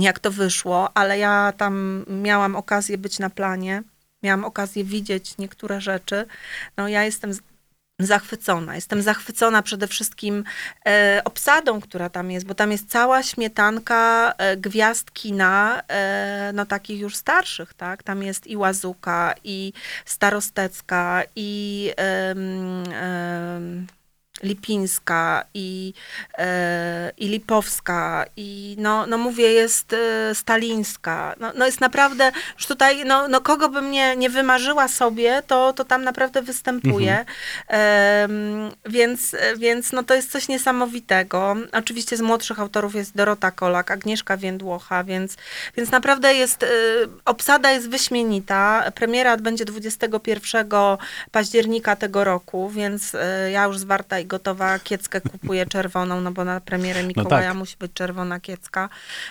[0.00, 3.82] jak to wyszło, ale ja tam miałam okazję być na planie.
[4.22, 6.26] Miałam okazję widzieć niektóre rzeczy.
[6.76, 7.32] No ja jestem
[7.98, 8.74] zachwycona.
[8.74, 10.44] Jestem zachwycona przede wszystkim
[10.86, 16.66] e, obsadą, która tam jest, bo tam jest cała śmietanka e, gwiazd kina, e, no
[16.66, 18.02] takich już starszych, tak?
[18.02, 19.72] Tam jest i Łazuka, i
[20.04, 23.86] Starostecka, i em, em,
[24.42, 25.92] Lipińska, i,
[26.38, 31.34] e, i Lipowska, i no, no mówię, jest e, Stalińska.
[31.40, 35.72] No, no jest naprawdę, już tutaj, no, no kogo bym nie, nie wymarzyła sobie, to,
[35.72, 37.24] to tam naprawdę występuje.
[37.68, 41.56] Em, więc, więc no to jest coś niesamowitego.
[41.72, 45.36] Oczywiście z młodszych autorów jest Dorota Kolak, Agnieszka Więdłocha, więc,
[45.76, 46.66] więc naprawdę jest, y,
[47.24, 48.92] obsada jest wyśmienita.
[48.94, 50.66] Premiera będzie 21
[51.30, 53.16] października tego roku, więc
[53.52, 57.56] ja już zwarta i gotowa kieckę kupuję czerwoną, no bo na premierę Mikołaja tak.
[57.56, 58.88] musi być czerwona kiecka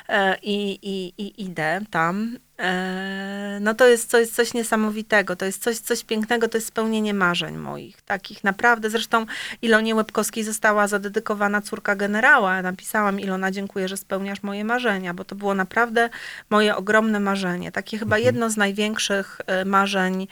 [0.10, 2.38] E, i, i, i idę tam.
[2.60, 7.14] E, No to jest coś, coś niesamowitego, to jest coś, coś pięknego, to jest spełnienie
[7.14, 8.90] marzeń moich, takich naprawdę.
[8.90, 9.26] Zresztą
[9.62, 12.62] Ilonie Łebkowskiej została zadedykowana córka generała.
[12.62, 16.10] Napisałam Ilona, dziękuję, że spełniasz moje marzenia, bo to było naprawdę
[16.50, 17.72] moje ogromne marzenie.
[17.72, 20.28] Takie chyba jedno z największych e, marzeń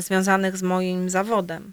[0.00, 1.72] związanych z moim zawodem.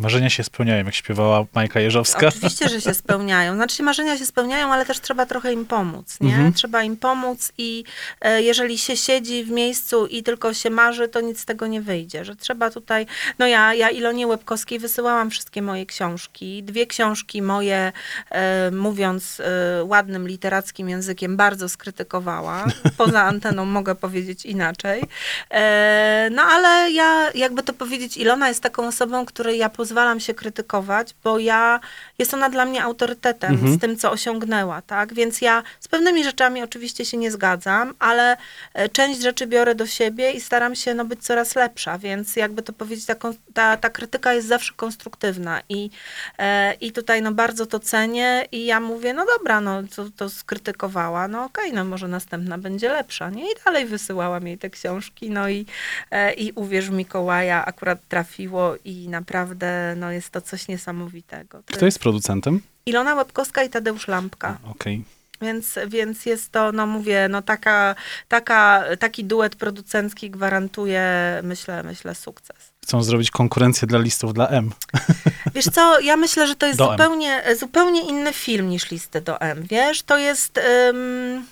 [0.00, 2.26] Marzenia się spełniają, jak śpiewała Majka Jeżowska.
[2.26, 3.54] Oczywiście, że się spełniają.
[3.54, 6.34] Znaczy marzenia się spełniają, ale też trzeba trochę im pomóc, nie?
[6.34, 6.52] Mhm.
[6.52, 7.84] Trzeba im pomóc i
[8.20, 11.80] e, jeżeli się siedzi w miejscu i tylko się marzy, to nic z tego nie
[11.80, 13.06] wyjdzie, że trzeba tutaj...
[13.38, 16.62] No ja, ja Ilonie Łebkowskiej wysyłałam wszystkie moje książki.
[16.62, 17.92] Dwie książki moje,
[18.30, 22.64] e, mówiąc e, ładnym literackim językiem, bardzo skrytykowała.
[22.96, 25.02] Poza anteną mogę powiedzieć inaczej.
[25.50, 30.20] E, no ale ja, jakby to powiedzieć, Ilona jest taką osobą, której ja poza pozwalam
[30.20, 31.80] się krytykować, bo ja,
[32.18, 33.74] jest ona dla mnie autorytetem Mhm.
[33.74, 35.14] z tym, co osiągnęła, tak?
[35.14, 38.36] Więc ja z pewnymi rzeczami oczywiście się nie zgadzam, ale
[38.74, 42.62] e, część rzeczy biorę do siebie i staram się no, być coraz lepsza, więc jakby
[42.62, 43.14] to powiedzieć, ta,
[43.54, 45.90] ta, ta krytyka jest zawsze konstruktywna i,
[46.38, 50.28] e, i tutaj no bardzo to cenię i ja mówię, no dobra, no to, to
[50.28, 53.44] skrytykowała, no okej, no może następna będzie lepsza, nie?
[53.44, 55.66] I dalej wysyłałam jej te książki, no i,
[56.10, 61.62] e, i uwierz w Mikołaja akurat trafiło i naprawdę no jest to coś niesamowitego.
[61.62, 62.60] To Kto jest producentem?
[62.86, 64.58] Ilona Łebkowska i Tadeusz Lampka.
[64.70, 65.04] Okej.
[65.40, 67.94] Więc, więc jest to, no mówię, no taka,
[68.28, 71.04] taka, taki duet producencki gwarantuje,
[71.42, 72.56] myślę, myślę, sukces.
[72.84, 74.70] Chcą zrobić konkurencję dla listów dla M.
[75.54, 76.90] Wiesz co, ja myślę, że to jest Do M.
[76.90, 80.02] zupełnie, zupełnie inny film niż Listy do M, wiesz?
[80.02, 80.60] To jest...
[80.88, 81.46] ym,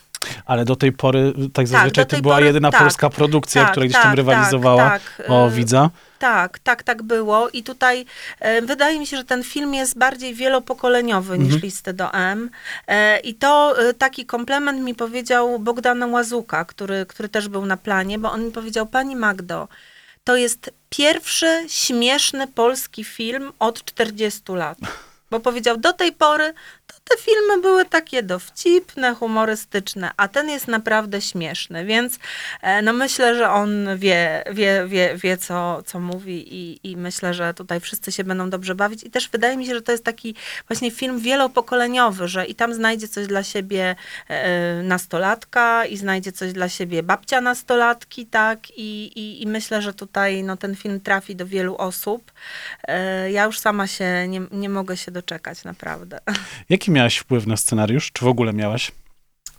[0.47, 3.71] Ale do tej pory, tak zazwyczaj, do to była pory- jedyna tak, polska produkcja, tak,
[3.71, 5.91] która gdzieś tak, tam tak, rywalizowała tak, o y, widza.
[6.19, 7.49] Tak, tak, tak było.
[7.49, 8.05] I tutaj
[8.41, 11.63] e, wydaje mi się, że ten film jest bardziej wielopokoleniowy niż Mhm.
[11.63, 12.51] Listy do M.
[12.87, 17.77] E, I to e, taki komplement mi powiedział Bogdan Łazuka, który, który też był na
[17.77, 19.69] planie, bo on mi powiedział, pani Magdo,
[20.25, 24.79] to jest pierwszy śmieszny polski film od 40 lat.
[25.31, 26.55] Bo powiedział, do tej pory
[26.87, 32.19] to te filmy były takie dowcipne, humorystyczne, a ten jest naprawdę śmieszny, więc
[32.63, 37.35] e, no myślę, że on wie, wie, wie, wie co, co mówi i, i myślę,
[37.35, 40.05] że tutaj wszyscy się będą dobrze bawić i też wydaje mi się, że to jest
[40.05, 40.35] taki
[40.69, 43.97] właśnie film wielopokoleniowy, że i tam znajdzie coś dla siebie
[44.29, 49.95] e, nastolatka i znajdzie coś dla siebie babcia nastolatki, tak, i, i, i myślę, że
[49.95, 52.33] tutaj no, ten film trafi do wielu osób.
[52.89, 56.21] E, ja już sama się nie, nie mogę się doczekać, naprawdę.
[56.77, 58.13] Jaki miałaś wpływ na scenariusz?
[58.13, 58.93] Czy w ogóle miałaś?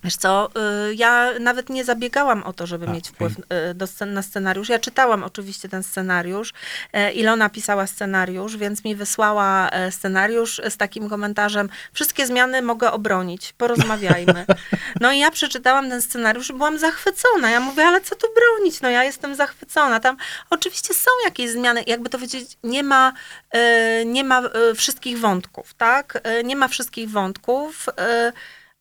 [0.03, 0.49] Wiesz co,
[0.89, 3.33] y, ja nawet nie zabiegałam o to, żeby A, mieć wpływ
[4.01, 4.69] y, na scenariusz.
[4.69, 6.53] Ja czytałam oczywiście ten scenariusz.
[6.93, 12.91] E, Ilona pisała scenariusz, więc mi wysłała e, scenariusz z takim komentarzem, wszystkie zmiany mogę
[12.91, 14.45] obronić, porozmawiajmy.
[15.01, 17.49] No i ja przeczytałam ten scenariusz i byłam zachwycona.
[17.49, 18.81] Ja mówię, ale co tu bronić?
[18.81, 19.99] No ja jestem zachwycona.
[19.99, 20.17] Tam
[20.49, 23.13] oczywiście są jakieś zmiany, jakby to powiedzieć, nie ma,
[23.51, 24.41] e, nie ma
[24.75, 26.21] wszystkich wątków, tak?
[26.43, 27.85] Nie ma wszystkich wątków.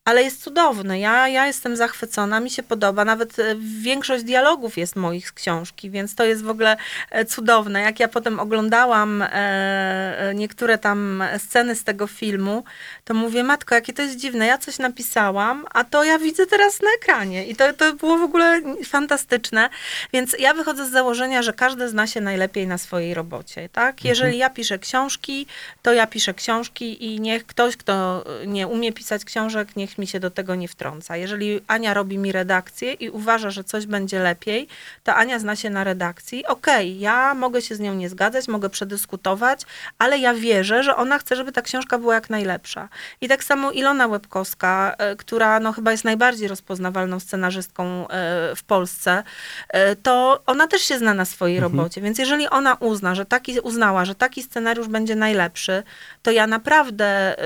[0.06, 0.98] Ale jest cudowny.
[0.98, 3.04] Ja, ja jestem zachwycona, mi się podoba.
[3.04, 6.76] Nawet e, większość dialogów jest moich z książki, więc to jest w ogóle
[7.10, 7.80] e, cudowne.
[7.80, 12.64] Jak ja potem oglądałam e, niektóre tam sceny z tego filmu,
[13.04, 14.46] to mówię, matko, jakie to jest dziwne.
[14.46, 17.46] Ja coś napisałam, a to ja widzę teraz na ekranie.
[17.46, 19.68] I to, to było w ogóle fantastyczne.
[20.12, 23.68] Więc ja wychodzę z założenia, że każdy zna się najlepiej na swojej robocie.
[23.68, 24.04] Tak?
[24.04, 25.46] Jeżeli ja piszę książki,
[25.82, 30.20] to ja piszę książki i niech ktoś, kto nie umie pisać książek, niech mi się
[30.20, 31.16] do tego nie wtrąca.
[31.16, 34.68] Jeżeli Ania robi mi redakcję i uważa, że coś będzie lepiej,
[35.04, 36.46] to Ania zna się na redakcji.
[36.46, 39.62] Okej, ja mogę się z nią nie zgadzać, mogę przedyskutować,
[39.98, 42.88] ale ja wierzę, że ona chce, żeby ta książka była jak najlepsza.
[43.20, 48.64] I tak samo Ilona Łebkowska, e, która no, chyba jest najbardziej rozpoznawalną scenarzystką e, w
[48.64, 49.22] Polsce,
[49.68, 52.00] e, to ona też się zna na swojej robocie.
[52.00, 55.82] Więc jeżeli ona uzna, że taki, uznała, że taki scenariusz będzie najlepszy,
[56.22, 57.36] to ja naprawdę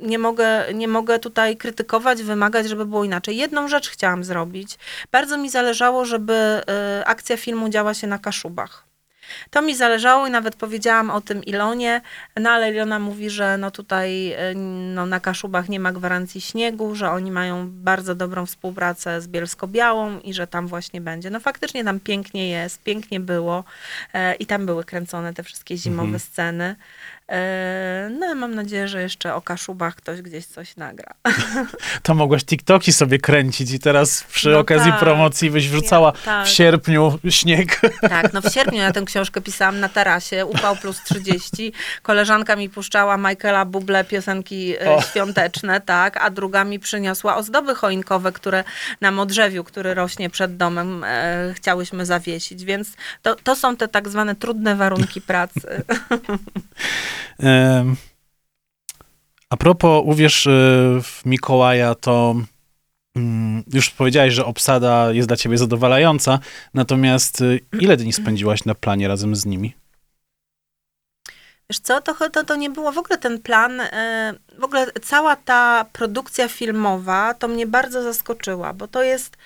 [0.00, 3.36] nie mogę, nie mogę tutaj krytykować, wymagać, żeby było inaczej.
[3.36, 4.78] Jedną rzecz chciałam zrobić.
[5.12, 6.62] Bardzo mi zależało, żeby e,
[7.06, 8.88] akcja filmu działa się na Kaszubach.
[9.50, 12.00] To mi zależało i nawet powiedziałam o tym Ilonie,
[12.36, 14.54] no ale Ilona mówi, że no tutaj e,
[14.94, 20.20] no, na Kaszubach nie ma gwarancji śniegu, że oni mają bardzo dobrą współpracę z Bielsko-Białą
[20.20, 21.30] i że tam właśnie będzie.
[21.30, 23.64] No faktycznie tam pięknie jest, pięknie było
[24.14, 26.20] e, i tam były kręcone te wszystkie zimowe Mhm.
[26.20, 26.76] sceny.
[27.28, 31.14] E, no mam nadzieję, że jeszcze o Kaszubach ktoś gdzieś coś nagra.
[32.02, 35.00] To mogłaś TikToki sobie kręcić i teraz przy No okazji tak.
[35.00, 36.46] promocji byś wrzucała tak.
[36.46, 37.80] w sierpniu śnieg.
[38.00, 41.72] Tak, no w sierpniu ja tę książkę pisałam na tarasie, upał plus 30.
[42.02, 45.02] Koleżanka mi puszczała Michaela Bublé piosenki e, O.
[45.02, 48.64] świąteczne, tak, a druga mi przyniosła ozdoby choinkowe, które
[49.00, 52.88] na modrzewiu, który rośnie przed domem, e, chciałyśmy zawiesić, więc
[53.22, 55.82] to, to są te tak zwane trudne warunki pracy.
[59.50, 60.50] A propos, uwierz y,
[61.02, 62.34] w Mikołaja, to
[63.16, 66.38] mm, już powiedziałeś, że obsada jest dla ciebie zadowalająca,
[66.74, 69.74] natomiast y, ile dni spędziłaś na planie razem z nimi?
[71.70, 75.36] Wiesz co, to, to, to nie było w ogóle ten plan, e, w ogóle cała
[75.36, 79.36] ta produkcja filmowa to mnie bardzo zaskoczyła, bo to jest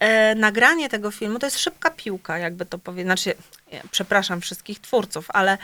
[0.00, 3.34] e, nagranie tego filmu, to jest szybka piłka, jakby to powiedzieć, znaczy,
[3.90, 5.58] przepraszam wszystkich twórców, ale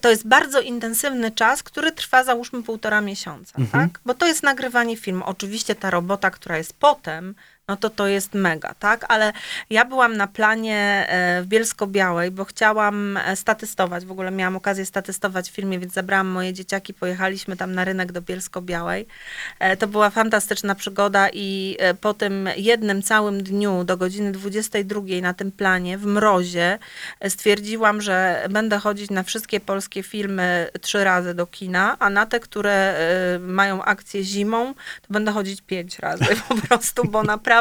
[0.00, 3.88] to jest bardzo intensywny czas, który trwa załóżmy półtora miesiąca, Mhm.
[3.88, 4.00] tak?
[4.04, 5.24] Bo to jest nagrywanie filmu.
[5.26, 7.34] Oczywiście ta robota, która jest potem,
[7.68, 9.04] no to to jest mega, tak?
[9.08, 9.32] Ale
[9.70, 14.06] ja byłam na planie e, w Bielsko-Białej, bo chciałam e, statystować.
[14.06, 18.12] W ogóle miałam okazję statystować w filmie, więc zabrałam moje dzieciaki, pojechaliśmy tam na rynek
[18.12, 19.06] do Bielsko-Białej.
[19.58, 25.34] E, To była fantastyczna przygoda i po tym jednym całym dniu do godziny 22 na
[25.34, 26.78] tym planie w mrozie
[27.28, 32.40] stwierdziłam, że będę chodzić na wszystkie polskie filmy trzy razy do kina, a na te,
[32.40, 32.98] które
[33.40, 37.57] mają akcję zimą, to będę chodzić pięć razy po prostu, bo naprawdę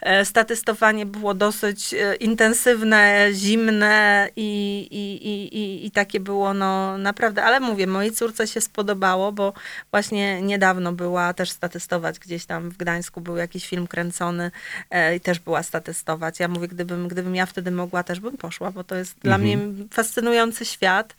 [0.00, 6.98] e, statystowanie było dosyć e, intensywne, zimne i, i, i, i, i takie było no
[6.98, 9.52] naprawdę, ale mówię, mojej córce się spodobało, bo
[9.90, 14.50] właśnie niedawno była też statystować gdzieś tam w Gdańsku, był jakiś film kręcony
[14.90, 16.40] e, i też była statystować.
[16.40, 19.58] Ja mówię, gdybym, gdybym ja wtedy mogła, też bym poszła, bo to jest dla mnie
[19.90, 21.16] fascynujący świat.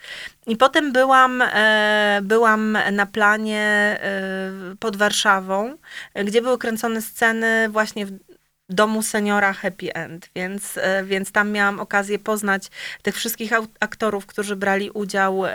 [0.47, 1.43] I potem byłam,
[2.21, 3.99] byłam na planie
[4.79, 5.77] pod Warszawą,
[6.25, 8.32] gdzie były kręcone sceny właśnie w
[8.73, 12.63] domu seniora Happy End, więc, e, więc tam miałam okazję poznać
[13.01, 15.51] tych wszystkich aktorów, którzy brali udział e,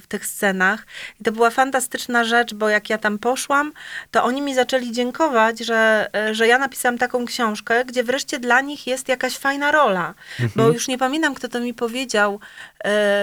[0.00, 0.86] w tych scenach.
[1.20, 3.72] I to była fantastyczna rzecz, bo jak ja tam poszłam,
[4.10, 8.60] to oni mi zaczęli dziękować, że, e, że ja napisałam taką książkę, gdzie wreszcie dla
[8.60, 10.14] nich jest jakaś fajna rola.
[10.56, 12.40] Bo już nie pamiętam, kto to mi powiedział,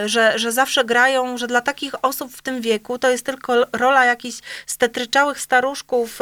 [0.05, 4.05] że, że zawsze grają, że dla takich osób w tym wieku to jest tylko rola
[4.05, 6.21] jakichś stetryczałych staruszków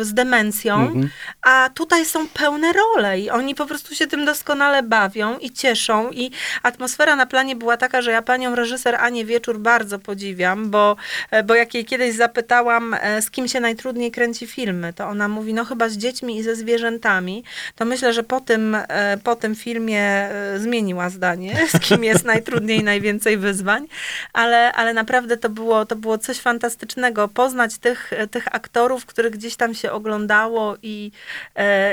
[0.00, 1.08] z demencją, Mhm.
[1.42, 6.10] a tutaj są pełne role i oni po prostu się tym doskonale bawią i cieszą
[6.10, 6.30] i
[6.62, 10.96] atmosfera na planie była taka, że ja panią reżyser Anię Wieczór bardzo podziwiam, bo,
[11.30, 15.28] e, bo jak jej kiedyś zapytałam, e, z kim się najtrudniej kręci filmy, to ona
[15.28, 17.44] mówi, no chyba z dziećmi i ze zwierzętami,
[17.76, 22.84] to myślę, że po tym, e, po tym filmie zmieniła zdanie, z kim jest najtrudniej,
[22.92, 23.86] najwięcej wyzwań,
[24.32, 29.56] ale, ale naprawdę to było, to było coś fantastycznego, poznać tych, tych aktorów, których gdzieś
[29.56, 31.10] tam się oglądało i,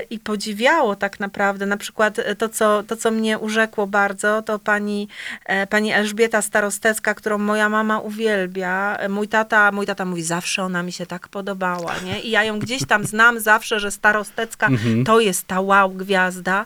[0.09, 1.65] i podziwiało tak naprawdę.
[1.65, 5.07] Na przykład to co, to, co mnie urzekło bardzo, to pani,
[5.45, 8.97] e, pani Elżbieta Starostecka, którą moja mama uwielbia.
[9.09, 12.19] Mój tata, mój tata mówi, zawsze ona mi się tak podobała, nie?
[12.19, 15.03] I ja ją gdzieś tam znam zawsze, że Starostecka Mhm.
[15.05, 16.65] to jest ta wow gwiazda.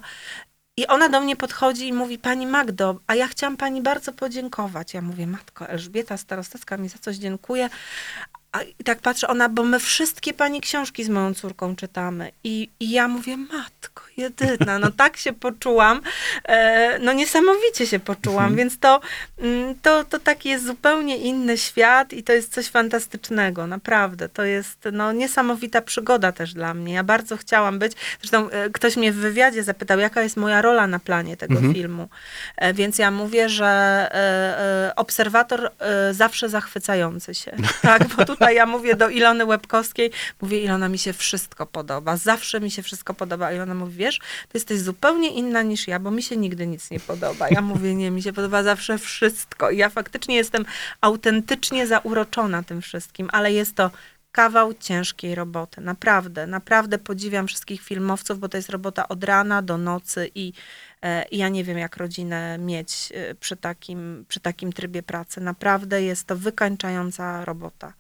[0.78, 4.94] I ona do mnie podchodzi i mówi, pani Magdo, a ja chciałam pani bardzo podziękować.
[4.94, 7.70] Ja mówię, matko, Elżbieta Starostecka mi za coś dziękuję.
[8.54, 12.32] A i tak patrzę, ona, bo my wszystkie pani książki z moją córką czytamy.
[12.44, 16.02] I, i ja mówię, matko jedyna, no tak się poczułam,
[16.46, 19.02] e, no niesamowicie się poczułam, więc to,
[19.40, 24.30] mm, to, to taki jest zupełnie inny świat i to jest coś fantastycznego, naprawdę.
[24.30, 26.94] To jest no, niesamowita przygoda też dla mnie.
[26.94, 30.88] Ja bardzo chciałam być, zresztą e, ktoś mnie w wywiadzie zapytał, jaka jest moja rola
[30.88, 32.10] na planie tego filmu.
[32.58, 37.52] E, więc ja mówię, że e, e, obserwator e, zawsze zachwycający się.
[37.82, 42.60] Tak, bo tutaj ja mówię do Ilony Łebkowskiej, mówię, Ilona, mi się wszystko podoba, zawsze
[42.60, 43.46] mi się wszystko podoba.
[43.46, 46.92] A Ilona mówi, wiesz, ty jesteś zupełnie inna niż ja, bo mi się nigdy nic
[46.92, 47.50] nie podoba.
[47.50, 49.70] Ja mówię, nie, mi się podoba zawsze wszystko.
[49.70, 50.66] I ja faktycznie jestem
[51.02, 53.92] autentycznie zauroczona tym wszystkim, ale jest to
[54.34, 55.82] kawał ciężkiej roboty.
[55.82, 60.54] Naprawdę, naprawdę podziwiam wszystkich filmowców, bo to jest robota od rana do nocy i,
[61.02, 65.42] e, i ja nie wiem, jak rodzinę mieć e, przy takim, przy takim trybie pracy.
[65.42, 67.94] Naprawdę jest to wykańczająca robota.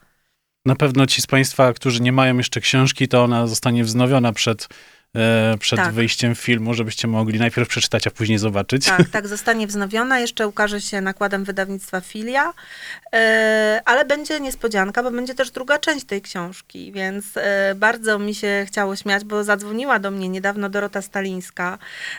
[0.65, 4.67] Na pewno ci z Państwa, którzy nie mają jeszcze książki, to ona zostanie wznowiona przed,
[5.59, 5.93] przed Tak.
[5.93, 8.85] wyjściem filmu, żebyście mogli najpierw przeczytać, a później zobaczyć.
[8.85, 10.19] Tak, tak, zostanie wznowiona.
[10.19, 12.53] Jeszcze ukaże się nakładem wydawnictwa Filia,
[13.13, 18.35] e, ale będzie niespodzianka, bo będzie też druga część tej książki, więc e, bardzo mi
[18.35, 21.77] się chciało śmiać, bo zadzwoniła do mnie niedawno Dorota Stalińska,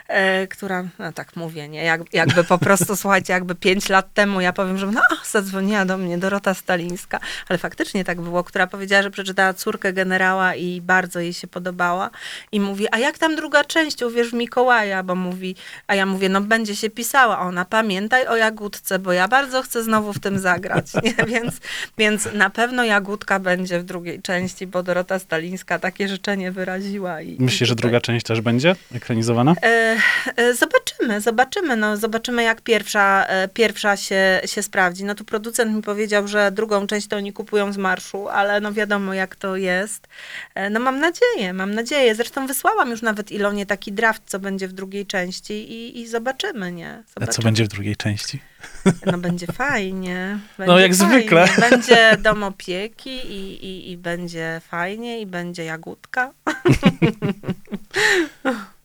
[0.08, 4.40] e, która, no tak mówię, nie, jak, jakby po prostu, słuchajcie, jakby pięć lat temu
[4.40, 9.02] ja powiem, że no, zadzwoniła do mnie Dorota Stalińska, ale faktycznie tak było, która powiedziała,
[9.02, 12.10] że przeczytała Córkę Generała i bardzo jej się podobała
[12.52, 15.56] i mówi, a jak tam druga część, uwierz w Mikołaja, bo mówi,
[15.86, 19.82] a ja mówię, no będzie się pisała, ona pamiętaj o Jagódce, bo ja bardzo chcę
[19.82, 21.14] znowu w tym zagrać, nie?
[21.34, 21.54] Więc,
[21.98, 27.22] więc na pewno Jagódka będzie w drugiej części, bo Dorota Stalińska takie życzenie wyraziła.
[27.22, 29.54] I, Myślisz, i że druga część też będzie ekranizowana?
[29.62, 29.96] E,
[30.36, 35.04] e, Zobaczymy, zobaczymy, no, zobaczymy jak pierwsza, e, pierwsza się, się sprawdzi.
[35.04, 38.72] No tu producent mi powiedział, że drugą część to oni kupują z marszu, ale no
[38.72, 40.08] wiadomo jak to jest.
[40.54, 42.14] E, No mam nadzieję, mam nadzieję.
[42.14, 46.72] Zresztą wysłałam już nawet Ilonie taki draft, co będzie w drugiej części i, i zobaczymy,
[46.72, 46.90] nie?
[46.90, 47.32] A Zobaczymy.
[47.34, 48.40] co będzie w drugiej części?
[49.06, 50.38] No będzie fajnie.
[50.58, 51.14] No, Będzie jak fajnie.
[51.18, 51.48] zwykle.
[51.70, 56.32] Będzie dom opieki i, i, i będzie fajnie i będzie jagódka.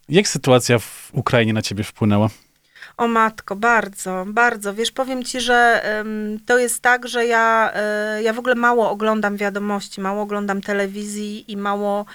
[0.10, 2.30] Jak sytuacja w Ukrainie na ciebie wpłynęła?
[2.98, 4.74] O matko, bardzo, bardzo.
[4.74, 5.84] Wiesz, powiem ci, że
[6.46, 11.52] to jest tak, że ja, e, ja w ogóle mało oglądam wiadomości, mało oglądam telewizji
[11.52, 12.06] i mało,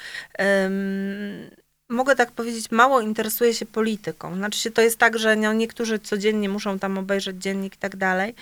[1.89, 4.35] mogę tak powiedzieć, mało interesuję się polityką.
[4.37, 7.97] Znaczy się, to jest tak, że no, niektórzy codziennie muszą tam obejrzeć dziennik i tak
[7.97, 8.35] dalej.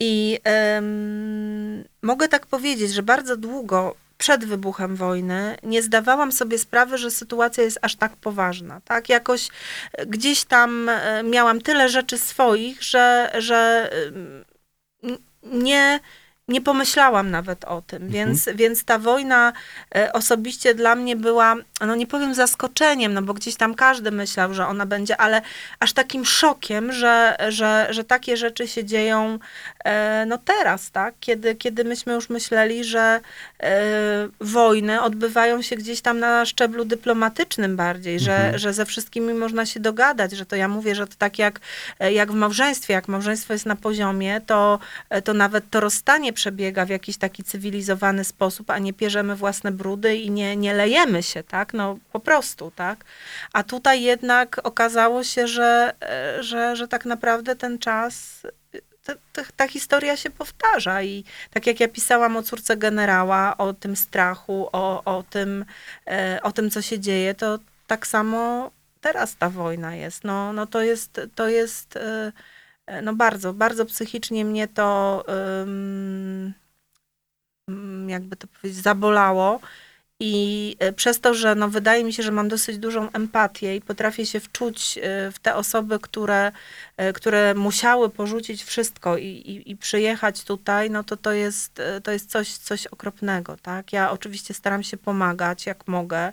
[0.00, 6.98] I em, mogę tak powiedzieć, że bardzo długo przed wybuchem wojny nie zdawałam sobie sprawy,
[6.98, 8.80] że sytuacja jest aż tak poważna.
[8.84, 9.08] Tak?
[9.08, 9.48] Jakoś
[9.92, 13.90] e, gdzieś tam e, miałam tyle rzeczy swoich, że, że
[15.42, 16.00] nie,
[16.48, 19.52] nie pomyślałam nawet o tym, więc, więc ta wojna
[19.94, 24.54] e, osobiście dla mnie była, no nie powiem zaskoczeniem, no bo gdzieś tam każdy myślał,
[24.54, 25.42] że ona będzie, ale
[25.80, 29.38] aż takim szokiem, że, że, że takie rzeczy się dzieją
[29.84, 31.14] e, no teraz, tak?
[31.20, 33.20] Kiedy, kiedy myśmy już myśleli, że
[33.62, 33.72] e,
[34.40, 39.80] wojny odbywają się gdzieś tam na szczeblu dyplomatycznym bardziej, że, że ze wszystkimi można się
[39.80, 41.60] dogadać, że to ja mówię, że to tak jak,
[42.00, 44.78] jak w małżeństwie, jak małżeństwo jest na poziomie, to,
[45.24, 50.16] to nawet to rozstanie przebiega w jakiś taki cywilizowany sposób, a nie pierzemy własne brudy
[50.16, 51.74] i nie, nie lejemy się, tak?
[51.74, 53.04] No po prostu, tak?
[53.52, 58.42] A tutaj jednak okazało się, że, e, że, że tak naprawdę ten czas
[59.04, 63.72] ta, ta, ta historia się powtarza i tak jak ja pisałam o córce generała, o
[63.72, 65.64] tym strachu, o, o, tym,
[66.06, 68.70] e, o tym, co się dzieje, to tak samo
[69.00, 70.24] teraz ta wojna jest.
[70.24, 72.32] No, no to jest, to jest e, e,
[73.02, 75.24] no bardzo, bardzo psychicznie mnie to
[78.08, 79.60] jakby to powiedzieć, zabolało.
[80.20, 83.80] I e, przez to, że no, wydaje mi się, że mam dosyć dużą empatię i
[83.80, 86.52] potrafię się wczuć e, w te osoby, które, e,
[87.14, 92.12] które musiały porzucić wszystko i, i, i przyjechać tutaj, no to to jest, e, to
[92.12, 93.92] jest coś, coś okropnego, tak?
[93.92, 96.32] Ja oczywiście staram się pomagać, jak mogę.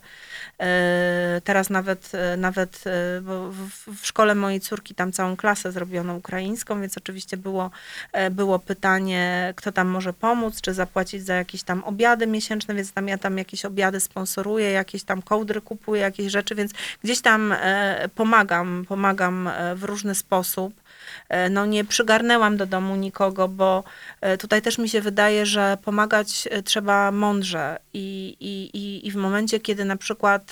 [0.59, 3.21] E, Teraz nawet, e, nawet e,
[3.87, 7.71] w, szkole mojej córki tam całą klasę zrobiono ukraińską, więc oczywiście było,
[8.11, 12.91] e, było pytanie, kto tam może pomóc, czy zapłacić za jakieś tam obiady miesięczne, więc
[12.91, 16.71] tam ja tam jakieś obiady sponsoruję, jakieś tam kołdry kupuję, jakieś rzeczy, więc
[17.03, 20.50] gdzieś tam e, pomagam, pomagam e, w różny sposób.
[21.29, 23.83] E, No nie przygarnęłam do domu nikogo, bo
[24.21, 29.15] e, tutaj też mi się wydaje, że pomagać e, trzeba mądrze i, i, i, w
[29.15, 30.51] momencie, kiedy na przykład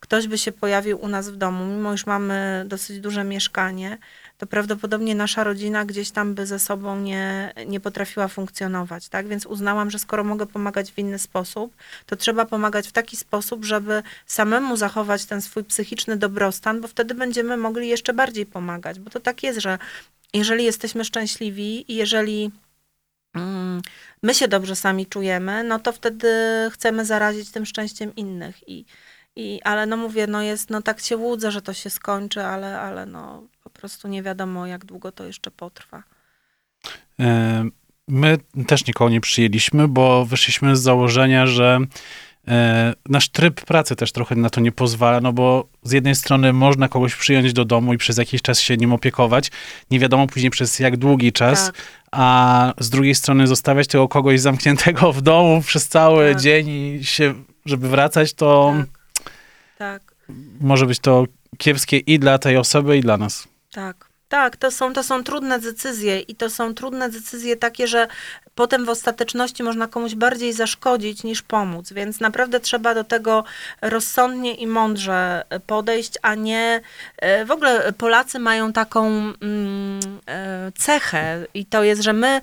[0.00, 3.98] ktoś by się pojawił u nas w domu, mimo iż mamy dosyć duże mieszkanie,
[4.38, 9.28] to prawdopodobnie nasza rodzina gdzieś tam by ze sobą nie, nie potrafiła funkcjonować, tak?
[9.28, 11.76] Więc uznałam, że skoro mogę pomagać w inny sposób,
[12.06, 17.14] to trzeba pomagać w taki sposób, żeby samemu zachować ten swój psychiczny dobrostan, bo wtedy
[17.14, 19.78] będziemy mogli jeszcze bardziej pomagać, bo to tak jest, że
[20.34, 22.50] jeżeli jesteśmy szczęśliwi i jeżeli
[23.34, 23.82] mm,
[24.22, 26.28] my się dobrze sami czujemy, no to wtedy
[26.72, 28.84] chcemy zarazić tym szczęściem innych i
[29.38, 32.80] i, ale no mówię, no jest, no tak się łudzę, że to się skończy, ale,
[32.80, 36.02] ale no po prostu nie wiadomo, jak długo to jeszcze potrwa.
[37.20, 37.64] E,
[38.08, 41.78] My też nikogo nie przyjęliśmy, bo wyszliśmy z założenia, że
[42.48, 46.52] e, nasz tryb pracy też trochę na to nie pozwala, no bo z jednej strony
[46.52, 49.50] można kogoś przyjąć do domu i przez jakiś czas się nim opiekować,
[49.90, 51.74] nie wiadomo później przez jak długi czas, Tak.
[52.12, 56.42] a z drugiej strony zostawiać tego kogoś zamkniętego w domu przez cały Tak.
[56.42, 57.34] dzień i się,
[57.66, 58.97] żeby wracać, to Tak.
[59.78, 60.14] Tak.
[60.60, 61.24] może być to
[61.58, 63.48] kiepskie i dla tej osoby, i dla nas.
[63.72, 64.08] Tak.
[64.28, 68.08] Tak, to są, to są trudne decyzje i to są trudne decyzje takie, że
[68.58, 73.44] potem w ostateczności można komuś bardziej zaszkodzić niż pomóc, więc naprawdę trzeba do tego
[73.82, 76.80] rozsądnie i mądrze podejść, a nie
[77.16, 82.40] e, w ogóle Polacy mają taką mm, e, cechę i to jest, że my,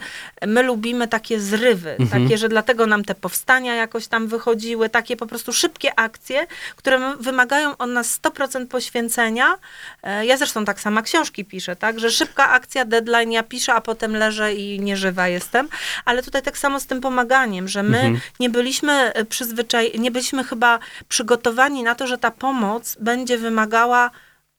[0.48, 5.28] my lubimy takie zrywy, takie, że dlatego nam te powstania jakoś tam wychodziły, takie po
[5.28, 9.58] prostu szybkie akcje, które wymagają od nas 100% poświęcenia.
[10.04, 13.82] E, Ja zresztą tak sama książki piszę, tak, że szybka akcja, deadline, ja piszę, a
[13.82, 15.68] potem leżę i nieżywa jestem,
[16.06, 20.80] ale tutaj tak samo z tym pomaganiem, że my nie byliśmy przyzwyczaj, nie byliśmy chyba
[21.10, 24.12] przygotowani na to, że ta pomoc będzie wymagała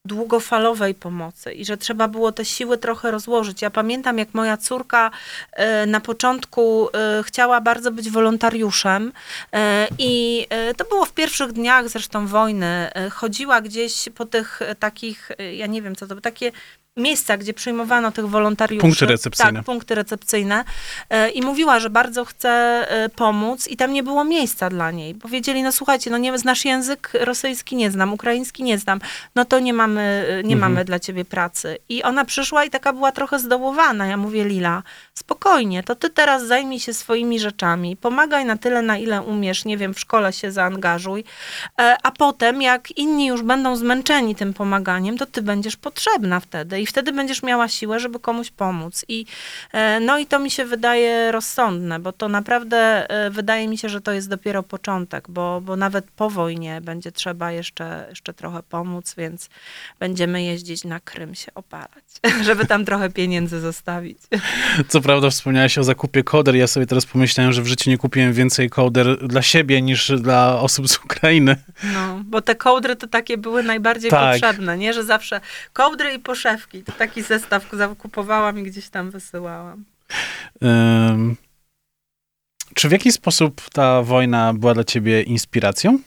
[0.07, 3.63] długofalowej pomocy i że trzeba było te siły trochę rozłożyć.
[3.63, 5.11] Ja pamiętam, jak moja córka
[5.53, 9.13] e, na początku e, chciała bardzo być wolontariuszem
[9.53, 10.47] e, i
[10.77, 12.91] to było w pierwszych dniach zresztą wojny.
[13.11, 16.53] Chodziła gdzieś po tych takich, ja nie wiem co to, były, takie
[16.97, 18.83] miejsca, gdzie przyjmowano tych wolontariuszy.
[18.83, 19.53] Punkty recepcyjne.
[19.53, 20.65] Tak, punkty recepcyjne.
[21.35, 22.87] I mówiła, że bardzo chce
[23.17, 25.15] pomóc i tam nie było miejsca dla niej.
[25.15, 29.01] Powiedzieli, no słuchajcie, no nie znasz język rosyjski, nie znam, ukraiński nie znam,
[29.35, 30.73] no to nie mam mamy, nie Mhm.
[30.73, 31.79] mamy dla ciebie pracy.
[31.89, 34.07] I ona przyszła i taka była trochę zdołowana.
[34.07, 34.83] Ja mówię, Lila,
[35.15, 39.77] spokojnie, to ty teraz zajmij się swoimi rzeczami, pomagaj na tyle, na ile umiesz, nie
[39.77, 41.25] wiem, w szkole się zaangażuj,
[41.79, 46.81] e, a potem jak inni już będą zmęczeni tym pomaganiem, to ty będziesz potrzebna wtedy
[46.81, 49.05] i wtedy będziesz miała siłę, żeby komuś pomóc.
[49.09, 49.27] I,
[49.73, 53.89] e, no i to mi się wydaje rozsądne, bo to naprawdę e, wydaje mi się,
[53.89, 58.63] że to jest dopiero początek, bo, bo nawet po wojnie będzie trzeba jeszcze, jeszcze trochę
[58.63, 59.49] pomóc, więc
[59.99, 62.05] będziemy jeździć na Krym się opalać,
[62.47, 64.19] żeby tam trochę pieniędzy zostawić.
[64.89, 66.57] Co prawda wspomniałeś o zakupie koder.
[66.57, 70.61] Ja sobie teraz pomyślałem, że w życiu nie kupiłem więcej koder dla siebie niż dla
[70.61, 71.57] osób z Ukrainy.
[71.95, 74.33] No, bo te kołdry to takie były najbardziej Tak.
[74.33, 74.93] potrzebne, nie?
[74.93, 75.41] Że zawsze
[75.73, 76.83] kołdry i poszewki.
[76.83, 79.85] To taki zestaw zakupowałam i gdzieś tam wysyłałam.
[80.63, 81.37] Ym,
[82.75, 85.99] czy w jakiś sposób ta wojna była dla ciebie inspiracją?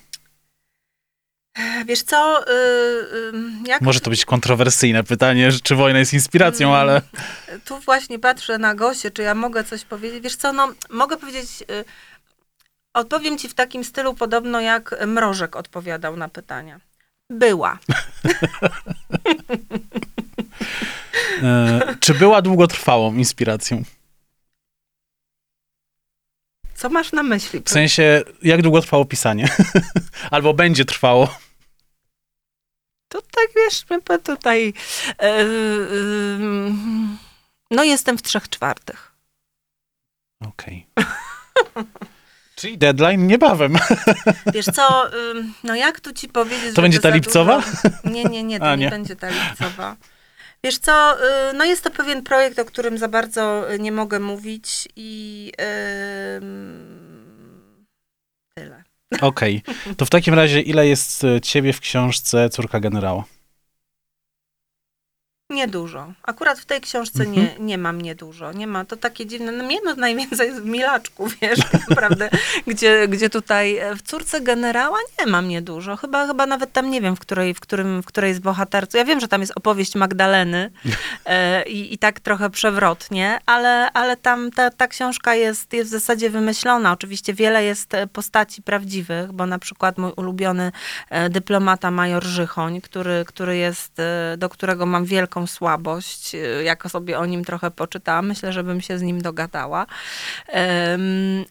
[1.85, 3.33] Wiesz co, y, y,
[3.67, 7.01] jak Może to być kontrowersyjne pytanie, czy wojna jest inspiracją, Mm, ale
[7.65, 10.23] Tu właśnie patrzę na Gosię, czy ja mogę coś powiedzieć.
[10.23, 11.85] Wiesz co, no mogę powiedzieć, y,
[12.93, 16.79] odpowiem ci w takim stylu podobno jak Mrożek odpowiadał na pytania.
[17.29, 17.79] Była.
[21.43, 23.83] e, czy była długotrwałą inspiracją?
[26.75, 27.61] Co masz na myśli?
[27.65, 29.49] W sensie, jak długo trwało pisanie?
[30.31, 31.37] Albo będzie trwało?
[33.09, 33.85] To tak wiesz,
[34.23, 34.73] tutaj.
[35.19, 35.45] e, e,
[37.71, 39.11] no jestem w trzech czwartych.
[40.41, 40.87] Okej.
[42.55, 43.75] Czyli deadline niebawem.
[44.53, 45.11] Wiesz co,
[45.63, 47.61] no jak tu ci powiedzieć, To będzie ta lipcowa?
[47.61, 48.11] Dużo...
[48.13, 48.85] Nie, nie, nie, to A, nie.
[48.85, 48.89] nie.
[48.91, 49.95] będzie ta lipcowa.
[50.63, 51.17] Wiesz co,
[51.49, 55.51] y, no jest to pewien projekt, o którym za bardzo y, nie mogę mówić i
[56.37, 57.85] ym,
[58.55, 58.83] tyle.
[59.21, 59.61] Okej.
[59.97, 63.23] To w takim razie, ile jest e, ciebie w książce Córka Generała?
[65.49, 66.13] Niedużo.
[66.23, 67.37] Akurat w tej książce Mhm.
[67.37, 68.51] nie, nie mam niedużo.
[68.51, 69.51] Nie ma, to takie dziwne.
[69.51, 72.29] No mnie no najwięcej jest w Milaczku, wiesz, tak naprawdę,
[72.67, 75.95] gdzie, gdzie tutaj e, w Córce Generała nie mam niedużo.
[75.95, 78.97] Chyba, chyba nawet tam nie wiem, w której, w którym, w której jest bohatercą.
[78.97, 80.71] Ja wiem, że tam jest opowieść Magdaleny
[81.25, 85.91] e, i, i tak trochę przewrotnie, ale, ale tam ta, ta książka jest, jest w
[85.91, 86.91] zasadzie wymyślona.
[86.91, 90.71] Oczywiście wiele jest e, postaci prawdziwych, bo na przykład mój ulubiony
[91.09, 93.93] e, dyplomata major Żychoń, który, który jest,
[94.37, 98.81] do którego mam wielką słabość, e, jak sobie o nim trochę poczytałam, myślę, że bym
[98.81, 99.85] się z nim dogadała.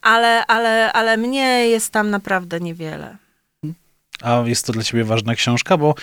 [0.02, 3.16] Ale, ale, ale mnie jest tam naprawdę niewiele.
[4.22, 5.76] A jest to dla ciebie ważna książka?
[5.76, 5.94] Bo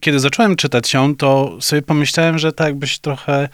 [0.00, 3.48] kiedy zacząłem czytać ją, to sobie pomyślałem, że tak jakbyś trochę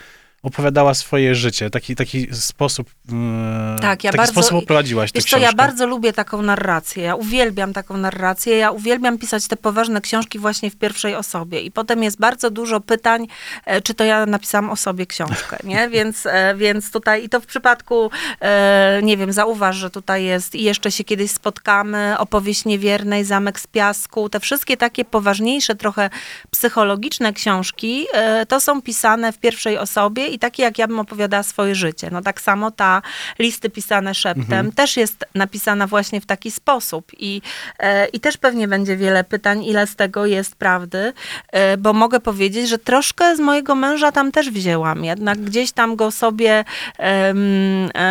[0.44, 1.70] opowiadała swoje życie.
[1.70, 5.46] Taki, taki sposób, e, Tak, ja taki bardzo- sposób oprowadziłaś tę co, książkę.
[5.46, 7.04] ja bardzo lubię taką narrację.
[7.04, 8.56] Ja uwielbiam taką narrację.
[8.56, 11.60] Ja uwielbiam pisać te poważne książki właśnie w pierwszej osobie.
[11.60, 13.26] I potem jest bardzo dużo pytań,
[13.64, 15.88] e, czy to ja napisałam o sobie książkę, nie?
[15.94, 20.54] Więc, e, więc tutaj, i to w przypadku, e, nie wiem, zauważ, że tutaj jest
[20.54, 24.28] i jeszcze się kiedyś spotkamy, opowieść niewiernej, Zamek z piasku.
[24.28, 26.10] Te wszystkie takie poważniejsze, trochę
[26.50, 28.06] psychologiczne książki,
[28.48, 32.08] to są pisane w pierwszej osobie i takie, jak ja bym opowiadała swoje życie.
[32.12, 33.02] No tak samo ta
[33.38, 37.12] listy pisane szeptem też jest napisana właśnie w taki sposób.
[37.18, 37.42] I,
[37.78, 41.12] e, i też pewnie będzie wiele pytań, ile z tego jest prawdy,
[41.52, 45.96] e, bo mogę powiedzieć, że troszkę z mojego męża tam też wzięłam, jednak gdzieś tam
[45.96, 46.64] go sobie
[46.98, 47.34] e,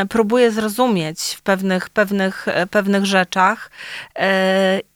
[0.09, 3.71] próbuję zrozumieć w pewnych, pewnych, pewnych rzeczach.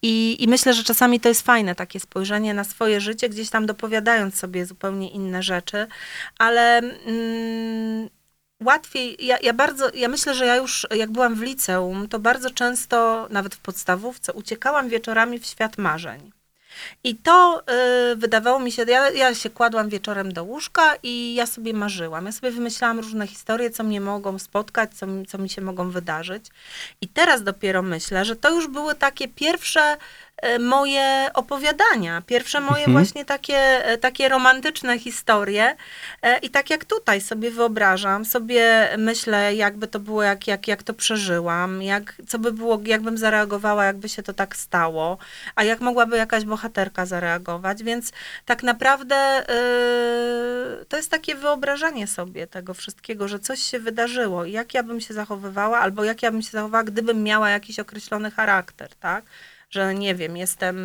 [0.02, 3.66] I, i myślę, że czasami to jest fajne takie spojrzenie na swoje życie, gdzieś tam
[3.66, 5.88] dopowiadając sobie zupełnie inne rzeczy,
[6.38, 6.94] ale mm,
[8.64, 12.50] łatwiej, ja, ja bardzo, ja myślę, że ja już jak byłam w liceum, to bardzo
[12.50, 16.32] często, nawet w podstawówce, uciekałam wieczorami w świat marzeń.
[17.04, 17.64] I to
[18.12, 22.26] y, wydawało mi się, ja, ja się kładłam wieczorem do łóżka i ja sobie marzyłam.
[22.26, 26.46] Ja sobie wymyślałam różne historie, co mnie mogą spotkać, co, co mi się mogą wydarzyć.
[27.02, 29.98] I teraz dopiero myślę, że to już były takie pierwsze
[30.60, 32.92] moje opowiadania, pierwsze moje Mhm.
[32.94, 35.76] właśnie takie, e, takie romantyczne historie.
[36.22, 40.84] E, I tak jak tutaj sobie wyobrażam, sobie myślę, jakby to było, jak, jak, jak
[40.84, 45.18] to przeżyłam, jak, co by było, jakbym zareagowała, jakby się to tak stało,
[45.56, 48.12] a jak mogłaby jakaś bohaterka zareagować, więc
[48.46, 54.52] tak naprawdę e, to jest takie wyobrażanie sobie tego wszystkiego, że coś się wydarzyło i
[54.52, 58.32] jak ja bym się zachowywała, albo jak ja bym się zachowała, gdybym miała jakiś określony
[58.32, 59.26] charakter, tak?
[59.70, 60.78] Że nie wiem, jestem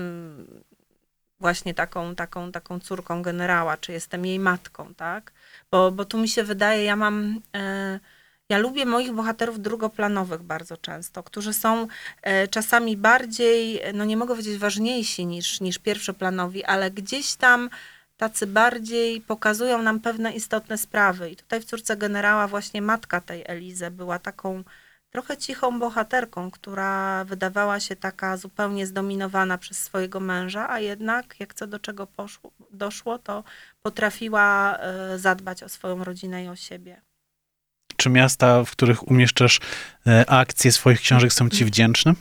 [1.41, 5.33] właśnie taką, taką, taką córką generała, czy jestem jej matką, tak?
[5.70, 7.41] Bo, bo tu mi się wydaje, ja mam.
[7.57, 8.01] E,
[8.49, 11.87] ja lubię moich bohaterów drugoplanowych bardzo często, którzy są
[12.22, 17.70] e, czasami bardziej, no nie mogę powiedzieć ważniejsi niż, niż pierwszoplanowi, ale gdzieś tam
[18.16, 21.30] tacy bardziej pokazują nam pewne istotne sprawy.
[21.30, 24.64] I tutaj w córce generała właśnie matka tej Elizy była taką
[25.13, 31.55] trochę cichą bohaterką, która wydawała się taka zupełnie zdominowana przez swojego męża, a jednak jak
[31.55, 33.45] co do czego poszło, doszło, to
[33.83, 37.03] potrafiła e, zadbać o swoją rodzinę i o siebie.
[38.03, 39.61] Czy miasta, w których umieszczasz
[40.07, 42.13] e, akcje swoich książek są ci wdzięczne?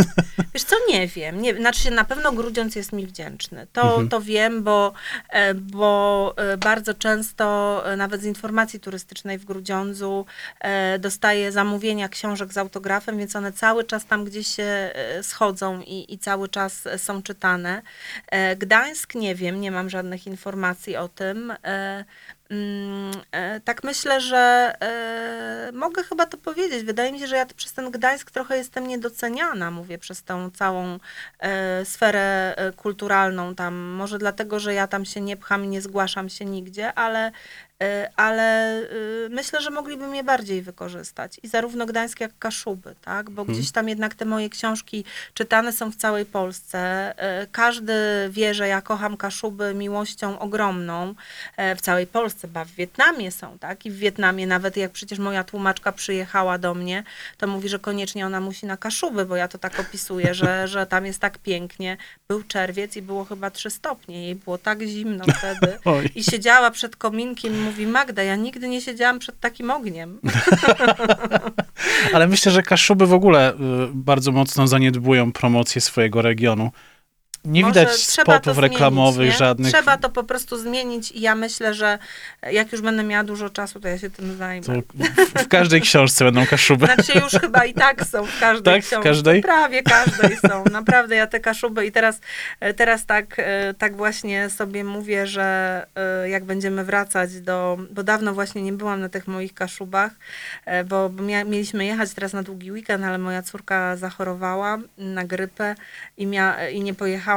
[0.54, 1.42] Wiesz co, nie wiem.
[1.42, 3.66] Nie, znaczy się na pewno Grudziądz jest mi wdzięczny.
[3.72, 4.08] To, Mhm.
[4.08, 4.92] to wiem, bo,
[5.30, 10.26] e, bo e, bardzo często nawet z informacji turystycznej w Grudziądzu
[10.98, 14.90] dostaję zamówienia książek z autografem, więc one cały czas tam gdzieś się
[15.22, 17.82] schodzą i, i cały czas są czytane.
[18.56, 21.52] Gdańsk nie wiem, nie mam żadnych informacji o tym.
[22.50, 26.84] Mm, e, Tak myślę, że e, mogę chyba to powiedzieć.
[26.84, 30.98] Wydaje mi się, że ja przez ten Gdańsk trochę jestem niedoceniana, mówię, przez tą całą
[31.38, 33.74] e, sferę kulturalną tam.
[33.76, 37.32] Może dlatego, że ja tam się nie pcham i nie zgłaszam się nigdzie, ale,
[38.16, 38.84] ale e,
[39.30, 41.40] myślę, że mogliby mnie bardziej wykorzystać.
[41.42, 43.30] I zarówno Gdańsk, jak Kaszuby, tak?
[43.30, 45.04] Bo gdzieś tam jednak te moje książki
[45.34, 46.78] czytane są w całej Polsce.
[47.18, 47.92] E, Każdy
[48.30, 51.14] wie, że ja kocham Kaszuby miłością ogromną
[51.76, 53.86] w całej Polsce, ba w Wietnamie są, tak?
[53.86, 57.04] I w Wietnamie nawet jak przecież moja tłumaczka przyjechała do mnie,
[57.38, 60.86] to mówi, że koniecznie ona musi na Kaszuby, bo ja to tak opisuję, że, że
[60.86, 61.96] tam jest tak pięknie.
[62.28, 65.78] Był czerwiec i było chyba 3 stopnie, jej było tak zimno wtedy.
[66.14, 70.20] I siedziała przed kominkiem mówi, Magda, ja nigdy nie siedziałam przed takim ogniem.
[72.14, 73.56] Ale myślę, że Kaszuby w ogóle y,
[73.94, 76.70] bardzo mocno zaniedbują promocję swojego regionu.
[77.48, 79.36] Nie Może widać spotów zmienić, reklamowych nie?
[79.36, 79.72] żadnych.
[79.72, 81.98] Trzeba to po prostu zmienić i ja myślę, że
[82.52, 84.66] jak już będę miała dużo czasu, to ja się tym zajmę.
[84.94, 86.86] W, w każdej książce będą Kaszuby.
[86.86, 88.84] Znaczy już chyba i tak są w każdej Tak?
[88.84, 89.08] W książce.
[89.08, 89.42] każdej?
[89.42, 90.64] Prawie każdej są.
[90.72, 92.20] Naprawdę ja te kaszuby i teraz,
[92.76, 98.34] teraz tak, e, tak właśnie sobie mówię, że e, jak będziemy wracać do, bo dawno
[98.34, 100.12] właśnie nie byłam na tych moich kaszubach,
[100.64, 101.10] e, bo,
[101.46, 105.74] mieliśmy jechać teraz na długi weekend, ale moja córka zachorowała na grypę
[106.16, 106.94] i, mia, i nie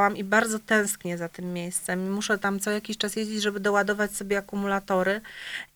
[0.10, 2.12] i bardzo tęsknię za tym miejscem.
[2.12, 5.22] Muszę tam co jakiś czas jeździć, żeby doładować sobie akumulatory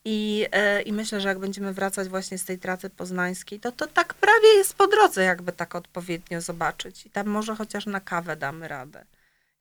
[0.04, 3.86] i, e, I myślę, że jak będziemy wracać właśnie z tej trasy poznańskiej, to to
[3.86, 7.06] tak prawie jest po drodze, jakby tak odpowiednio zobaczyć.
[7.06, 9.04] I tam może chociaż na kawę damy radę.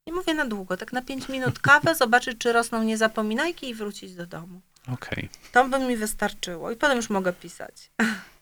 [0.08, 4.16] Nie mówię na długo, tak na 5 minut kawę, zobaczyć, czy rosną niezapominajki i wrócić
[4.16, 4.62] do domu.
[4.94, 5.30] Okej.
[5.52, 7.92] To by mi wystarczyło i potem już mogę pisać.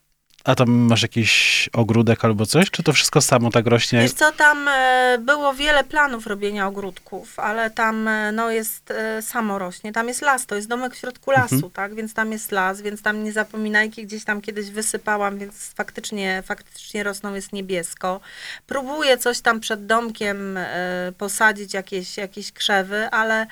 [0.44, 2.72] A tam masz jakiś ogródek albo coś?
[2.72, 4.02] Czy to wszystko samo tak rośnie?
[4.02, 9.22] Wiesz co, tam e, było wiele planów robienia ogródków, ale tam e, no, jest e,
[9.22, 9.92] samo rośnie.
[9.92, 11.96] Tam jest las, to jest domek w środku lasu, tak?
[11.96, 17.04] Więc tam jest las, więc tam nie zapominajki gdzieś tam kiedyś wysypałam, więc faktycznie, faktycznie
[17.04, 18.20] rosną, jest niebiesko.
[18.68, 20.60] Próbuję coś tam przed domkiem
[21.18, 23.48] posadzić, jakieś, jakieś krzewy, ale,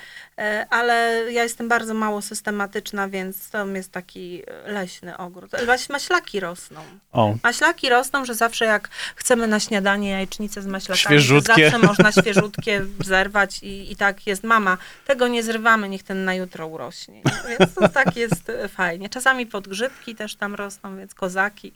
[0.69, 5.51] ale ja jestem bardzo mało systematyczna, więc to jest taki e, leśny ogród.
[5.67, 6.81] Maś- Maślaki rosną.
[7.11, 11.03] O, Maślaki rosną, że zawsze jak chcemy na śniadanie jajecznicę z maślakami,
[11.47, 14.77] zawsze można świeżutkie zerwać i, i tak jest mama.
[15.05, 17.21] Tego nie zrywamy, niech ten na jutro urośnie.
[17.59, 19.09] Więc to tak jest e, fajnie.
[19.09, 21.73] Czasami podgrzybki też tam rosną, więc kozaki,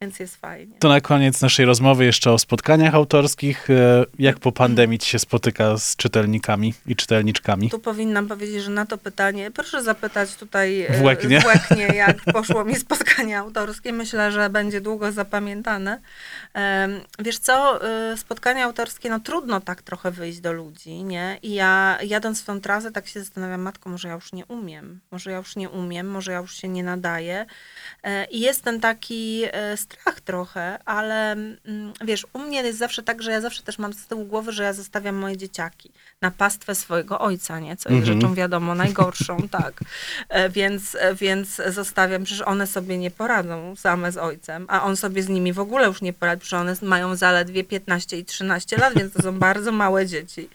[0.00, 0.76] więc jest fajnie.
[0.78, 3.70] to na koniec naszej rozmowy jeszcze o spotkaniach autorskich.
[3.70, 7.70] E, Jak po pandemii ci się spotyka z czytelnikami i czytelniczkami?
[7.70, 11.40] Tu powinnam powiedzieć, że na to pytanie, proszę zapytać tutaj e, W Łeknie.
[11.40, 13.92] w Łeknie, jak poszło mi spotkanie autorskie.
[13.92, 16.00] Myślę, że będzie długo zapamiętane.
[17.18, 21.38] Wiesz co, e, spotkania autorskie, no trudno tak trochę wyjść do ludzi, nie?
[21.42, 25.00] I ja jadąc w tą trasę tak się zastanawiam, matko, może ja już nie umiem,
[25.10, 27.46] może ja już nie umiem, może ja już się nie nadaję.
[28.30, 29.42] I jest ten taki
[29.84, 31.56] strach trochę, ale mm,
[32.04, 34.62] wiesz, u mnie jest zawsze tak, że ja zawsze też mam z tyłu głowy, że
[34.62, 37.76] ja zostawiam moje dzieciaki na pastwę swojego ojca, nie?
[37.76, 38.20] Co jest Mhm.
[38.20, 39.72] rzeczą wiadomo najgorszą, tak.
[40.28, 44.96] E, Więc, e, więc zostawiam, przecież one sobie nie poradzą same z ojcem, a on
[44.96, 48.76] sobie z nimi w ogóle już nie poradzi, przecież one mają zaledwie 15 i 13
[48.76, 50.48] lat, więc to są bardzo małe dzieci.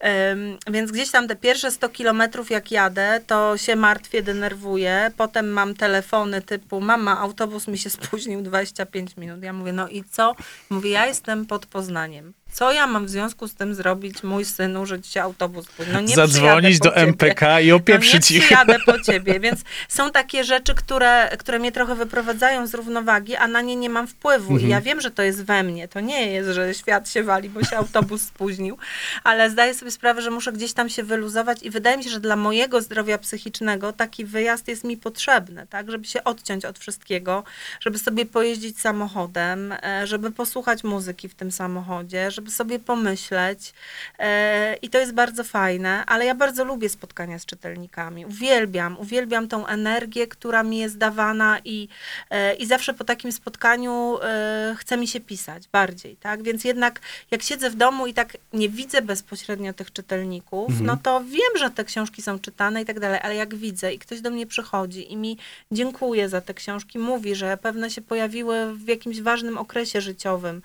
[0.00, 5.10] Em, Więc gdzieś tam te pierwsze 100 kilometrów jak jadę, to się martwię, denerwuję.
[5.16, 9.42] Potem mam telefony typu, mama, autobus mi się spóźnił 25 minut.
[9.42, 10.34] Ja mówię, no i co?
[10.70, 12.32] Mówię, ja jestem pod Poznaniem.
[12.52, 15.66] Co ja mam w związku z tym zrobić, mój synu, że się autobus?
[15.92, 16.96] No nie Zadzwonić do.
[16.96, 18.44] MPK i No nie opieprzyć ich.
[18.44, 23.48] przyjadę po ciebie, więc są takie rzeczy, które, które mnie trochę wyprowadzają z równowagi, a
[23.48, 24.58] na nie nie mam wpływu.
[24.58, 25.88] I ja wiem, że to jest we mnie.
[25.88, 28.78] To nie jest, że świat się wali, bo się autobus spóźnił,
[29.24, 32.20] ale zdaję sobie sprawę, że muszę gdzieś tam się wyluzować i wydaje mi się, że
[32.20, 37.44] dla mojego zdrowia psychicznego taki wyjazd jest mi potrzebny, tak, żeby się odciąć od wszystkiego,
[37.80, 43.72] żeby sobie pojeździć samochodem, e, żeby posłuchać muzyki w tym samochodzie, żeby żeby sobie pomyśleć.
[44.18, 48.26] E, I to jest bardzo fajne, ale ja bardzo lubię spotkania z czytelnikami.
[48.26, 51.88] Uwielbiam, uwielbiam tą energię, która mi jest dawana i,
[52.30, 56.42] e, i zawsze po takim spotkaniu e, chce mi się pisać bardziej, tak?
[56.42, 60.86] Więc jednak jak siedzę w domu i tak nie widzę bezpośrednio tych czytelników, Mhm.
[60.86, 63.98] no to wiem, że te książki są czytane i tak dalej, ale jak widzę i
[63.98, 65.38] ktoś do mnie przychodzi i mi
[65.72, 70.62] dziękuję za te książki, mówi, że pewne się pojawiły w jakimś ważnym okresie życiowym,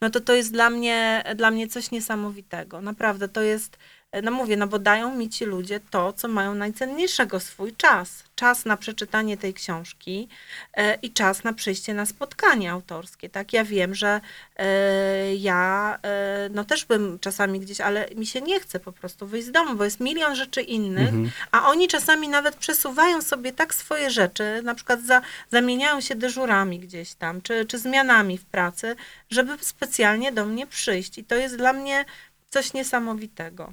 [0.00, 2.80] no to to jest dla mnie, dla mnie coś niesamowitego.
[2.80, 3.78] Naprawdę, to jest,
[4.22, 8.24] no mówię, no bo dają mi ci ludzie to, co mają najcenniejszego, swój czas.
[8.34, 10.28] Czas na przeczytanie tej książki
[10.74, 13.52] e, i czas na przyjście na spotkanie autorskie, tak?
[13.52, 14.20] Ja wiem, że
[14.56, 19.26] e, ja, e, no też bym czasami gdzieś, ale mi się nie chce po prostu
[19.26, 21.30] wyjść z domu, bo jest milion rzeczy innych, Mhm.
[21.52, 26.78] a oni czasami nawet przesuwają sobie tak swoje rzeczy, na przykład za, zamieniają się dyżurami
[26.78, 28.96] gdzieś tam, czy, czy zmianami w pracy,
[29.30, 31.18] żeby specjalnie do mnie przyjść.
[31.18, 32.04] I to jest dla mnie
[32.50, 33.72] coś niesamowitego.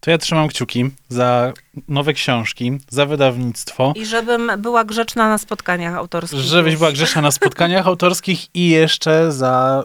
[0.00, 1.52] To ja trzymam kciuki za
[1.88, 6.40] nowe książki, za wydawnictwo, I żebym była grzeczna na spotkaniach autorskich.
[6.40, 9.84] żebyś była grzeszna na spotkaniach autorskich i jeszcze za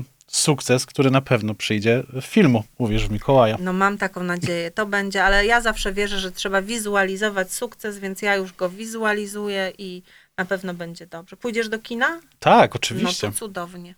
[0.00, 3.56] y, sukces, który na pewno przyjdzie w filmu, uwierz w Mikołaja.
[3.60, 8.22] No mam taką nadzieję, to będzie, ale ja zawsze wierzę, że trzeba wizualizować sukces, więc
[8.22, 10.02] ja już go wizualizuję i
[10.38, 11.36] na pewno będzie dobrze.
[11.36, 12.20] Pójdziesz do kina?
[12.40, 13.26] Tak, No oczywiście.
[13.26, 13.94] to cudownie.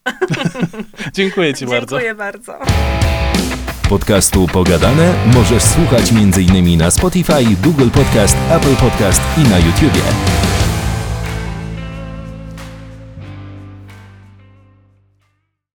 [1.15, 1.97] Dziękuję ci bardzo.
[1.97, 2.59] Dziękuję bardzo.
[3.91, 6.79] Podcastu Pogadane możesz słuchać m.in.
[6.79, 10.50] na Spotify, Google Podcast, Apple Podcast i na YouTubie.